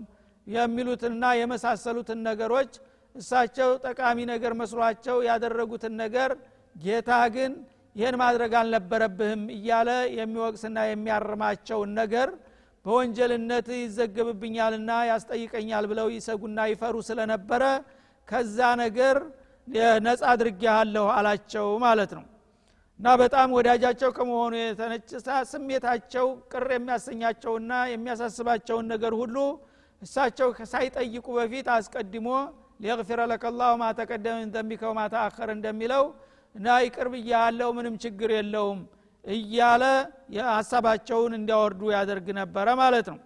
የሚሉትና 0.46 1.24
የመሳሰሉትን 1.40 2.18
ነገሮች 2.28 2.72
እሳቸው 3.14 3.70
ጠቃሚ 3.86 4.18
ነገር 4.32 4.52
መስሏቸው 4.60 5.16
ያደረጉትን 5.28 5.94
ነገር 6.02 6.30
ጌታ 6.76 7.10
ግን 7.34 7.52
ይህን 7.96 8.16
ማድረግ 8.22 8.52
አልነበረብህም 8.60 9.42
እያለ 9.56 9.90
የሚወቅስና 10.18 10.78
የሚያርማቸውን 10.88 11.90
ነገር 12.00 12.28
በወንጀልነት 12.84 13.68
ይዘገብብኛልና 13.78 14.90
ያስጠይቀኛል 15.10 15.84
ብለው 15.90 16.08
ይሰጉና 16.16 16.60
ይፈሩ 16.72 16.96
ስለነበረ 17.08 17.62
ከዛ 18.28 18.58
ነገር 18.82 19.16
ነጻ 20.06 20.22
አድርጌሃለሁ 20.32 21.04
አላቸው 21.16 21.68
ማለት 21.84 22.10
ነው። 22.18 22.24
እና 23.00 23.06
በጣም 23.20 23.48
ወዳጃቸው 23.56 24.10
ከመሆኑ 24.16 24.54
የተነጭሳ 24.60 25.28
ስሜታቸው 25.52 26.26
ቅር 26.52 26.66
የሚያሰኛቸውና 26.74 27.72
የሚያሳስባቸውን 27.92 28.86
ነገር 28.92 29.14
ሁሉ 29.20 29.36
እሳቸው 30.02 30.48
ሳይጠይቁ 30.72 31.26
በፊት 31.38 31.66
አስቀድሞ 31.76 32.28
ሊየግፊረ 32.82 33.20
ለከ 33.30 33.50
ላሁ 33.58 33.72
ማ 33.82 33.86
ዘንቢከ 34.48 34.82
ወማ 34.90 35.00
እንደሚለው 35.50 36.04
እና 36.54 36.68
ይቅር 36.84 37.08
ብያለው 37.14 37.70
ምንም 37.78 37.94
ችግር 38.04 38.30
የለውም 38.36 38.80
እያለ 39.24 39.84
ሀሳባቸውን 40.50 41.32
እንዲያወርዱ 41.38 41.82
ያደርግ 41.94 42.26
ነበረ 42.38 42.66
ማለት 42.80 43.06
ነው። 43.12 43.20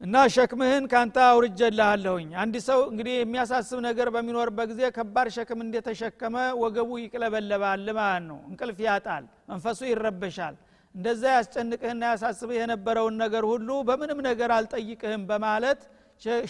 እና 0.00 0.14
ሸክምህን 0.34 0.84
ካንተ 0.92 1.16
አውርጀልሃለሁኝ 1.26 2.28
አንድ 2.42 2.56
ሰው 2.66 2.80
እንግዲህ 2.90 3.14
የሚያሳስብ 3.16 3.78
ነገር 3.86 4.08
በሚኖርበት 4.14 4.66
ጊዜ 4.72 4.90
ከባድ 4.96 5.28
ሸክም 5.36 5.60
እንደተሸከመ 5.64 6.34
ወገቡ 6.62 6.90
ይቅለበለባል 7.02 7.86
ማለት 7.98 8.24
ነው። 8.28 8.38
እንቅልፍ 8.50 8.80
ያጣል 8.86 9.22
መንፈሱ 9.50 9.80
ይረበሻል። 9.90 10.56
እንደዛ 10.94 11.22
ያስጨንቅህና 11.36 12.02
ያሳስብህ 12.10 12.58
የነበረውን 12.60 13.16
ነገር 13.22 13.44
ሁሉ 13.50 13.68
በምንም 13.88 14.20
ነገር 14.28 14.50
አልጠይቅህም 14.56 15.24
በማለት 15.30 15.80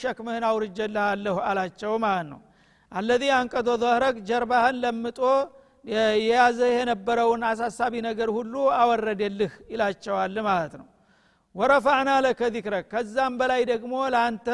ሸክምህን 0.03 0.45
አውርጀልሃለሁ 0.51 1.37
አላቸው 1.49 1.95
ማለት 2.05 2.29
ነው። 2.33 2.41
አለዚ 2.93 3.23
አንቀዶ 3.39 3.69
ዘህረክ 3.83 4.19
ጀርባህን 4.29 4.77
ለምጦ 4.83 5.21
የያዘህ 5.87 6.71
የነበረውን 6.77 7.43
አሳሳቢ 7.49 7.95
ነገር 8.07 8.29
ሁሉ 8.37 8.55
አወረደልህ 8.79 9.53
ይላቸዋል 9.73 10.37
ማለት 10.49 10.73
ነው። 10.81 10.87
ወረፋዕና 11.55 12.11
ለከ 12.25 12.41
ዚክረክ 12.55 12.87
ከዛም 12.93 13.35
በላይ 13.41 13.63
ደግሞ 13.71 13.95
ለአንተ 14.15 14.49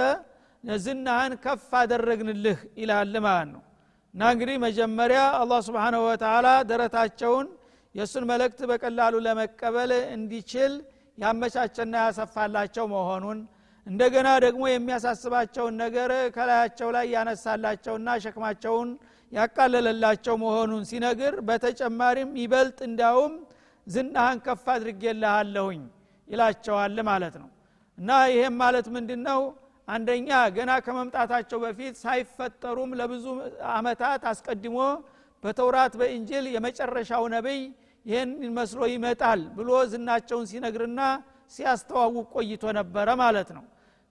ዝናህን 0.79 1.33
ከፍ 1.45 1.71
አደረግንልህ 1.81 2.59
ይላል 2.81 3.15
ማለት 3.27 3.49
ነው። 3.55 3.63
እና 4.15 4.23
እንግዲህ 4.35 4.57
መጀመሪያ 4.65 5.21
አላህ 5.39 5.61
ስብሓንሁ 5.69 6.01
ወተላ 6.09 6.49
ደረታቸውን 6.71 7.47
የእሱን 7.95 8.25
መልእክት 8.31 8.61
በቀላሉ 8.71 9.15
ለመቀበል 9.27 9.93
እንዲችል 10.15 10.73
ያመቻቸና 11.19 11.95
ያሰፋላቸው 12.05 12.85
መሆኑን 12.93 13.39
እንደገና 13.87 14.29
ደግሞ 14.45 14.63
የሚያሳስባቸውን 14.71 15.75
ነገር 15.83 16.11
ከላያቸው 16.37 16.89
ላይ 16.97 17.07
ያነሳላቸውና 17.15 18.09
ሸክማቸውን 18.25 18.91
ያቃለለላቸው 19.33 20.35
መሆኑን 20.43 20.85
ሲነግር 20.91 21.35
በተጨማሪም 21.49 22.31
ይበልጥ 22.41 22.79
እንዲያውም 22.89 23.35
ዝናህን 23.87 24.39
ከፍ 24.47 24.67
አድርጌልሃለሁኝ 24.75 25.83
ይላቸዋል 26.29 26.97
ማለት 27.09 27.35
ነው። 27.43 27.49
እና 27.99 28.11
ይሄም 28.33 28.55
ማለት 28.63 28.87
ምንድን 28.95 29.21
ነው 29.29 29.41
አንደኛ 29.89 30.29
ገና 30.57 30.73
ከመምጣታቸው 30.85 31.59
በፊት 31.65 31.95
ሳይፈጠሩም 32.03 32.91
ለብዙ 33.01 33.25
አመታት 33.73 34.23
አስቀድሞ 34.31 34.79
በተውራት 35.43 35.95
በእንጅል 36.01 36.45
የመጨረሻው 36.55 37.25
ነቢይ 37.35 37.61
ይህን 38.07 38.31
መስሎ 38.57 38.81
ይመጣል 38.93 39.41
ብሎ 39.57 39.71
ዝናቸውን 39.93 40.47
ሲነግርና 40.53 41.01
ሲያስተዋውቅ 41.53 42.29
ቆይቶ 42.37 42.65
ነበረ 42.79 43.09
ማለት 43.23 43.49
ነው። 43.57 43.65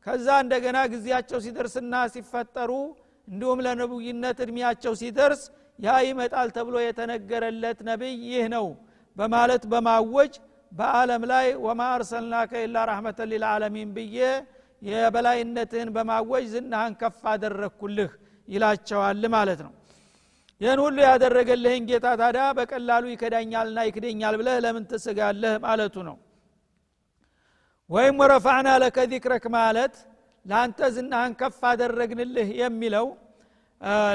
ከዛ 0.05 0.27
እንደገና 0.43 0.77
ጊዜያቸው 0.93 1.39
ሲደርስና 1.45 1.95
ሲፈጠሩ 2.13 2.71
እንዲሁም 3.27 3.59
ለነብይነት 3.65 4.37
እድሜያቸው 4.45 4.93
ሲደርስ 5.01 5.41
ያ 5.79 5.91
ይመጣል 6.07 6.49
ተብሎ 6.55 6.75
የተነገረለት 6.83 7.79
ነቢይ 7.89 8.15
ይህ 8.27 8.45
ነው 8.55 8.65
በማለት 9.17 9.63
በማወጅ 9.71 10.33
በአለም 10.71 11.23
ላይ 11.31 11.47
ወማ 11.65 11.81
አርሰልናከ 11.95 12.51
ኢላ 12.65 12.83
ረሕመተን 12.89 13.29
ሊልዓለሚን 13.31 13.89
ብዬ 13.95 14.17
የበላይነትህን 14.81 15.89
በማወጅ 15.95 16.45
ዝናህን 16.53 16.93
ከፍ 17.01 17.21
አደረግኩልህ 17.31 18.11
ይላቸዋል 18.47 19.23
ማለት 19.35 19.59
ነው። 19.65 19.73
ይህን 20.61 20.79
ሁሉ 20.83 20.97
ያደረገልህን 21.05 21.83
ጌታ 21.89 22.07
ታዲያ 22.21 22.45
በቀላሉ 22.57 23.03
ይከዳኛልና 23.11 23.79
ይክደኛል 23.87 24.35
ብለህ 24.39 24.57
ለምን 24.65 24.83
ትስጋለህ 24.91 25.53
ማለቱ 25.63 25.95
ነው። 26.09 26.17
ወይም 27.89 28.15
ወረፋዕና 28.21 28.69
ለከ 28.81 28.97
ዚክረክ 29.11 29.45
ማለት 29.55 29.95
ለአንተ 30.45 30.79
ዝናህን 30.95 31.33
ከፍ 31.39 31.59
አደረግንልህ 31.69 32.49
የሚለው 32.61 33.07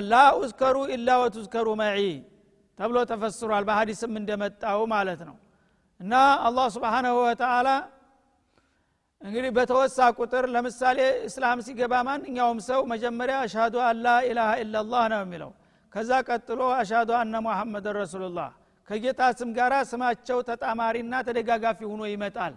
ላ 0.09 0.15
ኡዝከሩ 0.39 0.77
ኢላ 0.95 1.11
ወቱዝከሩ 1.23 1.69
መዒ 1.81 2.01
ተብሎ 2.79 2.97
ተፈስሯል 3.11 3.65
በሀዲስም 3.69 4.13
እንደመጣው 4.21 4.81
ማለት 4.93 5.21
ነው። 5.29 5.37
እና 6.01 6.15
አላህ 6.47 6.67
ስብሓናሁ 6.75 7.15
ወተአላ 7.23 7.69
እንግዲህ 9.23 9.51
በተወሳ 9.57 9.99
ቁጥር 10.19 10.45
ለምሳሌ 10.55 10.99
እስላም 11.29 11.59
ሲገባ 11.67 11.95
ማንኛውም 12.09 12.59
ሰው 12.69 12.81
መጀመሪያ 12.93 13.37
አሻዱ 13.45 13.75
አላ 13.87 14.07
ኢላሃ 14.29 14.51
ኢላላህ 14.63 15.05
ነው 15.13 15.21
የሚለው። 15.25 15.51
ከዛ 15.93 16.11
ቀጥሎ 16.29 16.61
አሻዱ 16.79 17.11
አነ 17.21 17.35
ሙሐመድ 17.47 17.87
ረሱሉላህ። 17.99 18.51
ከጌታ 18.89 19.21
ስም 19.39 19.51
ጋራ 19.57 19.75
ስማቸው 19.91 20.39
ተጣማሪና 20.49 21.15
ተደጋጋፊ 21.29 21.81
ሆኖ 21.91 22.03
ይመጣል 22.13 22.55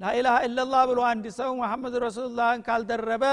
ላኢላሃ 0.00 0.36
ኢላላህ 0.46 0.82
ብሎ 0.90 1.00
አንድ 1.08 1.24
ሰው 1.38 1.50
ሙሐመድ 1.58 1.94
ረሱሉላህን 2.04 2.60
ካልደረበ 2.66 3.24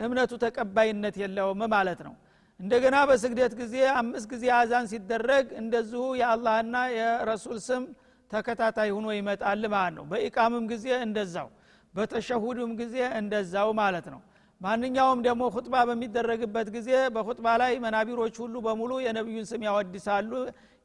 እምነቱ 0.00 0.32
ተቀባይነት 0.44 1.16
የለውም 1.22 1.62
ማለት 1.74 2.00
ነው። 2.06 2.14
እንደገና 2.60 2.96
በስግደት 3.08 3.52
ጊዜ 3.60 3.74
አምስት 4.00 4.26
ጊዜ 4.32 4.44
አዛን 4.58 4.86
ሲደረግ 4.92 5.46
እንደዚሁ 5.60 6.02
የአላህና 6.20 6.76
የረሱል 6.96 7.58
ስም 7.66 7.84
ተከታታይ 8.30 8.90
ሁኖ 8.96 9.06
ይመጣል 9.16 9.62
ማለት 9.74 9.94
ነው። 9.98 10.04
በኢቃምም 10.12 10.66
ጊዜ 10.72 10.86
እንደዛው 11.06 11.48
በተሸሁድም 11.94 12.70
ጊዜ 12.80 12.96
እንደዛው 13.20 13.70
ማለት 13.80 14.06
ነው። 14.14 14.20
ማንኛውም 14.60 15.20
ደግሞ 15.26 15.42
ሁጥባ 15.54 15.74
በሚደረግበት 15.88 16.68
ጊዜ 16.76 16.90
በሁጥባ 17.14 17.46
ላይ 17.62 17.72
መናቢሮች 17.84 18.34
ሁሉ 18.42 18.54
በሙሉ 18.66 18.92
የነቢዩን 19.04 19.46
ስም 19.50 19.62
ያወድሳሉ 19.68 20.30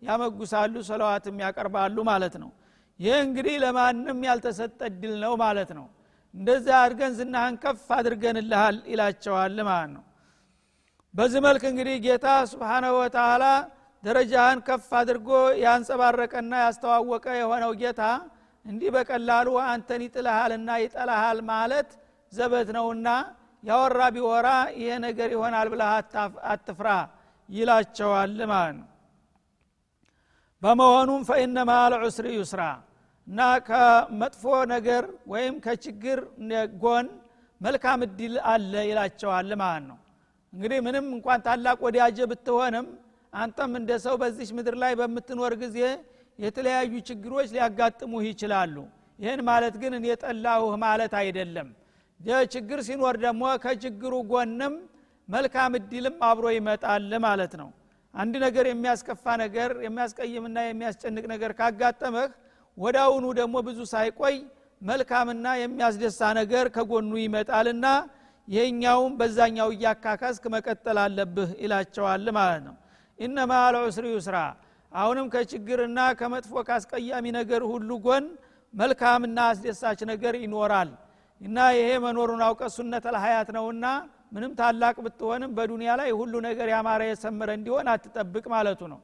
ያመጉሳሉ 0.02 0.76
ሰለዋትም 0.90 1.38
ያቀርባሉ 1.44 1.98
ማለት 2.10 2.36
ነው 2.44 2.50
ይህ 3.00 3.16
እንግዲህ 3.24 3.56
ለማንም 3.64 4.20
ያልተሰጠ 4.28 4.80
ድል 4.96 5.16
ነው 5.24 5.34
ማለት 5.42 5.72
ነው። 5.78 5.86
እንደዛ 6.34 6.68
አድርገን 6.80 7.14
ዝናህን 7.18 7.56
ከፍ 7.64 7.86
አድርገንልሃል 7.98 8.78
ይላቸዋል 8.92 9.58
ማለት 9.70 9.92
ነው። 9.96 10.04
በዚህ 11.14 11.42
መልክ 11.46 11.64
እንግዲህ 11.70 11.96
ጌታ 12.06 12.28
ስብሓናሁ 12.52 12.96
ወተላ 13.02 13.44
ደረጃህን 14.04 14.60
ከፍ 14.68 14.90
አድርጎ 15.00 15.30
ያንጸባረቀና 15.62 16.54
ያስተዋወቀ 16.66 17.26
የሆነው 17.40 17.72
ጌታ 17.82 18.02
እንዲህ 18.66 18.90
በቀላሉ 18.96 19.48
አንተን 19.66 20.02
ይጥልሃልና 20.06 20.70
ይጠላሃል 20.84 21.40
ማለት 21.52 21.90
ዘበት 22.32 22.70
ነውና 22.78 23.08
ያወራ 23.64 24.02
ቢወራ 24.16 24.48
ይሄ 24.80 24.90
ነገር 25.06 25.30
ይሆናል 25.36 25.68
ብለህ 25.72 25.90
አትፍራ 26.52 26.90
ይላቸዋል 27.50 28.36
ማለት 28.52 28.76
ነው። 28.80 28.88
በመሆኑም 30.62 31.24
ፈኢነማ 31.30 31.72
ልዑስሪ 31.94 32.28
ዩስራ 32.38 32.62
እና 33.28 33.40
ከመጥፎ 33.68 34.44
ነገር 34.74 35.04
ወይም 35.32 35.56
ከችግር 35.66 36.20
ጎን 36.84 37.08
መልካም 37.62 38.00
እድል 38.06 38.36
አለ 38.52 38.74
ይላቸዋል 38.90 39.50
ማለት 39.62 39.86
ነው። 39.90 39.98
እንግዲህ 40.54 40.80
ምንም 40.86 41.06
እንኳን 41.16 41.40
ታላቅ 41.48 41.78
ወዳጀ 41.86 42.20
ብትሆንም 42.32 42.88
አንተም 43.34 43.72
እንደ 43.80 43.92
ሰው 44.06 44.16
በዚች 44.22 44.52
ምድር 44.58 44.76
ላይ 44.84 44.94
በምትኖር 45.00 45.54
ጊዜ 45.64 45.80
የተለያዩ 46.40 46.94
ችግሮች 47.10 47.48
ሊያጋጥሙህ 47.56 48.26
ይችላሉ። 48.32 48.76
ይህን 49.20 49.42
ማለት 49.50 49.76
ግን 49.82 49.94
እኔ 50.00 50.08
ጠላሁህ 50.24 50.74
ማለት 50.86 51.14
አይደለም። 51.22 51.70
ችግር 52.54 52.80
ሲኖር 52.88 53.16
ደግሞ 53.24 53.44
ከችግሩ 53.64 54.14
ጎንም 54.32 54.74
መልካም 55.30 55.74
እድልም 55.80 56.16
አብሮ 56.28 56.46
ይመጣል 56.56 57.12
ማለት 57.26 57.54
ነው። 57.62 57.70
አንድ 58.14 58.36
ነገር 58.46 58.66
የሚያስከፋ 58.70 59.26
ነገር 59.44 59.72
የሚያስቀይምና 59.86 60.58
የሚያስጨንቅ 60.66 61.26
ነገር 61.34 61.52
ካጋጠመህ 61.60 62.30
ወዳውኑ 62.78 63.26
ደግሞ 63.40 63.56
ብዙ 63.68 63.80
ሳይቆይ 63.92 64.36
መልካምና 64.82 65.46
የሚያስደሳ 65.62 66.20
ነገር 66.40 66.66
ከጎኑ 66.76 67.12
ይመጣልና 67.24 67.86
ይሄኛውም 68.48 69.14
በዛኛው 69.20 69.70
እያካካስክ 69.76 70.44
መቀጠል 70.56 70.98
አለብህ 71.04 71.50
ይላቸዋል 71.64 72.28
ማለት 72.38 72.62
ነው። 72.68 72.76
ኢነማ 73.20 73.52
አልዑስሪ 73.68 74.06
ዩስራ 74.14 74.38
አሁንም 74.92 75.26
ከችግርና 75.34 76.00
ከመጥፎ 76.20 76.54
ካስቀያሚ 76.68 77.26
ነገር 77.40 77.62
ሁሉ 77.72 77.90
ጎን 78.06 78.26
መልካምና 78.74 79.40
አስደሳች 79.52 80.00
ነገር 80.12 80.34
ይኖራል። 80.44 80.90
እና 81.42 81.58
ይሄ 81.78 81.90
መኖሩን 82.06 82.42
አውቀ 82.46 82.62
ሱነት 82.76 83.06
ልሀያት 83.16 83.50
ነውና 83.58 83.86
ምንም 84.32 84.52
ታላቅ 84.60 84.96
ብትሆንም 85.06 85.52
በዱንያ 85.58 85.92
ላይ 86.00 86.10
ሁሉ 86.20 86.34
ነገር 86.48 86.68
ያማረ 86.74 87.02
የሰመረ 87.10 87.50
እንዲሆን 87.60 87.88
አትጠብቅ 87.92 88.46
ማለቱ 88.56 88.82
ነው። 88.94 89.00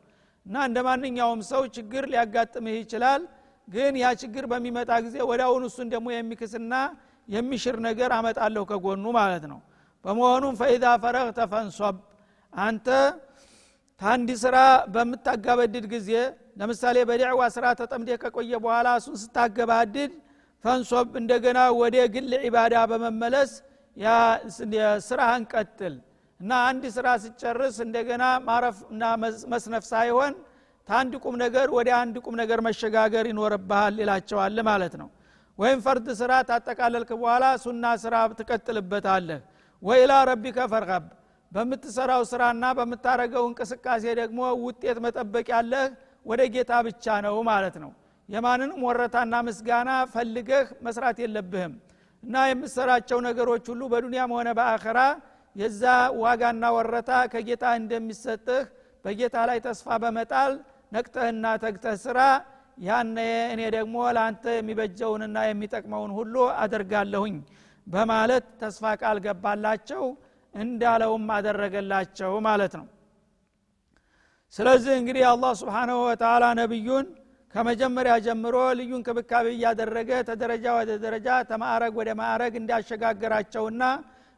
እና 0.46 0.56
እንደ 0.68 0.78
ማንኛውም 0.88 1.42
ሰው 1.52 1.62
ችግር 1.76 2.04
ሊያጋጥምህ 2.14 2.76
ይችላል 2.82 3.22
ግን 3.68 3.94
ያ 4.02 4.08
ችግር 4.22 4.44
በሚመጣ 4.52 4.92
ጊዜ 5.06 5.16
አሁን 5.46 5.64
እሱን 5.68 5.88
ደግሞ 5.94 6.08
የሚክስና 6.14 6.74
የሚሽር 7.28 7.76
ነገር 7.88 8.10
አመጣለሁ 8.18 8.64
ከጎኑ 8.72 9.06
ማለት 9.18 9.44
ነው። 9.52 9.60
በመሆኑም 10.06 10.56
ፈኢዛ 10.60 10.86
ፈረግ 11.04 11.28
ተፈንሶብ 11.38 11.98
አንተ 12.54 12.88
ታንዲ 14.02 14.30
ስራ 14.42 14.58
በምታጋበድድ 14.94 15.86
ጊዜ 15.94 16.10
ለምሳሌ 16.60 16.98
በዲዕዋ 17.10 17.42
ስራ 17.56 17.66
ተጠምዴ 17.80 18.10
ከቆየ 18.24 18.54
በኋላ 18.64 18.88
እሱን 19.00 19.16
ስታገባድድ 19.22 20.12
ፈንሶብ 20.64 21.08
እንደገና 21.22 21.60
ወደ 21.80 21.96
ግል 22.14 22.32
ዒባዳ 22.44 22.76
በመመለስ 22.92 23.52
ስራህን 25.08 25.44
ቀጥል። 25.54 25.96
እና 26.40 26.52
አንድ 26.70 26.84
ስራ 26.96 27.08
ስጨርስ 27.24 27.76
እንደገና 27.86 28.24
ማረፍ 28.48 28.78
እና 28.94 29.04
መስነፍ 29.54 29.84
ሳይሆን 29.92 30.34
ታንድ 30.90 31.14
ቁም 31.24 31.36
ነገር 31.44 31.68
ወደ 31.76 31.90
አንድ 32.00 32.16
ቁም 32.26 32.36
ነገር 32.42 32.60
መሸጋገር 32.68 33.26
ይኖርብሃል 33.30 33.96
ይላቸዋል 34.02 34.58
ማለት 34.70 34.94
ነው። 35.02 35.10
ወይም 35.60 35.80
ፈርድ 35.86 36.08
ስራ 36.20 36.32
ታጠቃለልክ 36.50 37.10
በኋላ 37.18 37.46
ሱና 37.64 37.86
ስራ 38.04 38.16
ትቀጥልበታለህ። 38.40 39.42
ወኢላ 39.84 40.14
ረቢከ 40.30 40.58
ፈርቀብ 40.72 41.06
በምትሰራው 41.52 42.22
ስራና 42.30 42.64
በምታረገው 42.78 43.44
እንቅስቃሴ 43.50 44.04
ደግሞ 44.20 44.40
ውጤት 44.64 44.98
መጠበቅ 45.06 45.48
ያለህ 45.56 45.86
ወደ 46.26 46.42
ጌታ 46.54 46.74
ብቻ 46.88 47.06
ነው 47.26 47.36
ማለት 47.50 47.76
ነው። 47.84 47.92
የማንንም 48.30 48.82
ወረታና 48.88 49.36
ምስጋና 49.48 49.92
ፈልገህ 50.14 50.68
መስራት 50.86 51.18
የለብህም። 51.24 51.74
እና 52.24 52.36
የምሰራቸው 52.50 53.20
ነገሮች 53.28 53.66
ሁሉ 53.72 53.82
በዱንያም 53.94 54.32
ሆነ 54.38 54.50
በአኸራ 54.60 55.00
የዛ 55.56 55.84
ዋጋና 56.22 56.66
ወረታ 56.76 57.12
ከጌታ 57.34 57.66
እንደሚሰጥህ 57.80 58.64
በጌታ 59.06 59.38
ላይ 59.50 59.60
ተስፋ 59.66 59.98
በመጣል 60.04 60.54
ነቅተህና 60.94 61.46
ተግተህ 61.64 61.96
ስራ 62.04 62.20
ያነ 62.78 63.18
እኔ 63.54 63.62
ደግሞ 63.76 63.96
ለአንተ 64.16 64.46
የሚበጀውንና 64.56 65.38
የሚጠቅመውን 65.48 66.12
ሁሉ 66.18 66.36
አደርጋለሁኝ 66.64 67.36
በማለት 67.88 68.46
ተስፋ 68.62 68.94
ቃል 69.02 69.18
ገባላቸው 69.26 70.04
እንዳለውም 70.54 71.28
አደረገላቸው 71.36 72.34
ማለት 72.48 72.74
ነው። 72.80 72.86
ስለዚህ 74.56 74.94
እንግዲህ 75.02 75.24
አላህ 75.32 75.52
ስብሓንሁ 75.62 76.00
ወተላ 76.08 76.46
ነቢዩን 76.60 77.06
ከመጀመሪያ 77.56 78.14
ጀምሮ 78.26 78.56
ልዩ 78.80 78.92
እንክብካቤ 79.00 79.48
እያደረገ 79.56 80.10
ተደረጃ 80.30 80.66
ወደ 80.78 80.92
ደረጃ 81.04 81.28
ተማዕረግ 81.52 81.94
ወደ 82.00 82.10
ማዕረግ 82.20 82.54
እንዳሸጋገራቸውና 82.62 83.84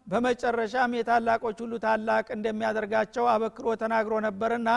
በመጨረሻም 0.07 0.91
የታላቆች 0.97 1.57
ሁሉ 1.63 1.73
ታላቅ 1.85 2.25
እንደሚያደርጋቸው 2.35 3.25
አበክሮ 3.33 3.67
ተናግሮ 3.83 4.15
ነበርና 4.27 4.69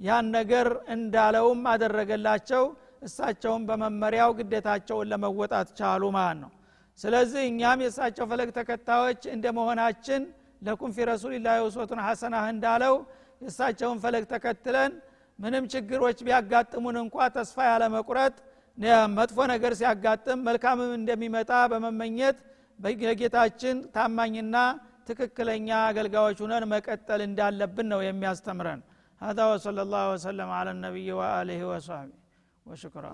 ያን 0.00 0.26
ነገር 0.36 0.66
እንዳለውም 0.94 1.60
አደረገላቸው። 1.72 2.64
እሳቸውን 3.06 3.62
በመመሪያው 3.68 4.30
ግዴታቸውን 4.38 5.08
ለመወጣት 5.12 5.68
ቻሉ 5.78 6.02
ማለት 6.16 6.38
ነው። 6.42 6.50
ስለዚህ 6.98 7.42
እኛም 7.50 7.78
የእሳቸው 7.84 8.24
ፈለግ 8.30 8.48
ተከታዮች 8.58 9.22
እንደ 9.34 9.46
መሆናችን 9.58 10.22
ለኩም 10.62 10.90
ፊ 10.96 11.06
ረሱልላ 11.10 11.48
ውስወቱን 11.66 12.00
ሐሰናህ 12.06 12.46
እንዳለው 12.54 12.94
የእሳቸውን 13.42 13.98
ፈለግ 14.02 14.24
ተከትለን 14.32 14.92
ምንም 15.38 15.64
ችግሮች 15.72 16.18
ቢያጋጥሙን 16.26 16.96
እንኳ 17.02 17.28
ተስፋ 17.36 17.58
ያለ 17.70 17.84
መቁረጥ 17.94 18.34
መጥፎ 19.16 19.38
ነገር 19.52 19.72
ሲያጋጥም 19.78 20.38
መልካምም 20.46 20.92
እንደሚመጣ 20.98 21.50
በመመኘት 21.72 22.36
በጌታችን 22.78 23.76
ታማኝና 23.96 24.56
ትክክለኛ 25.08 25.68
አገልጋዮች 25.88 26.38
ሁነን 26.44 26.64
መቀጠል 26.72 27.20
እንዳለብን 27.26 27.86
ነው 27.92 28.00
የሚያስተምረን 28.04 28.80
هذا 29.20 29.54
وصلى 29.54 29.82
الله 29.82 30.12
وسلم 30.12 30.48
على 30.50 30.70
النبي 30.70 31.12
وآله 31.12 31.64
وصحبه. 31.64 32.20
وشكرا 32.66 33.10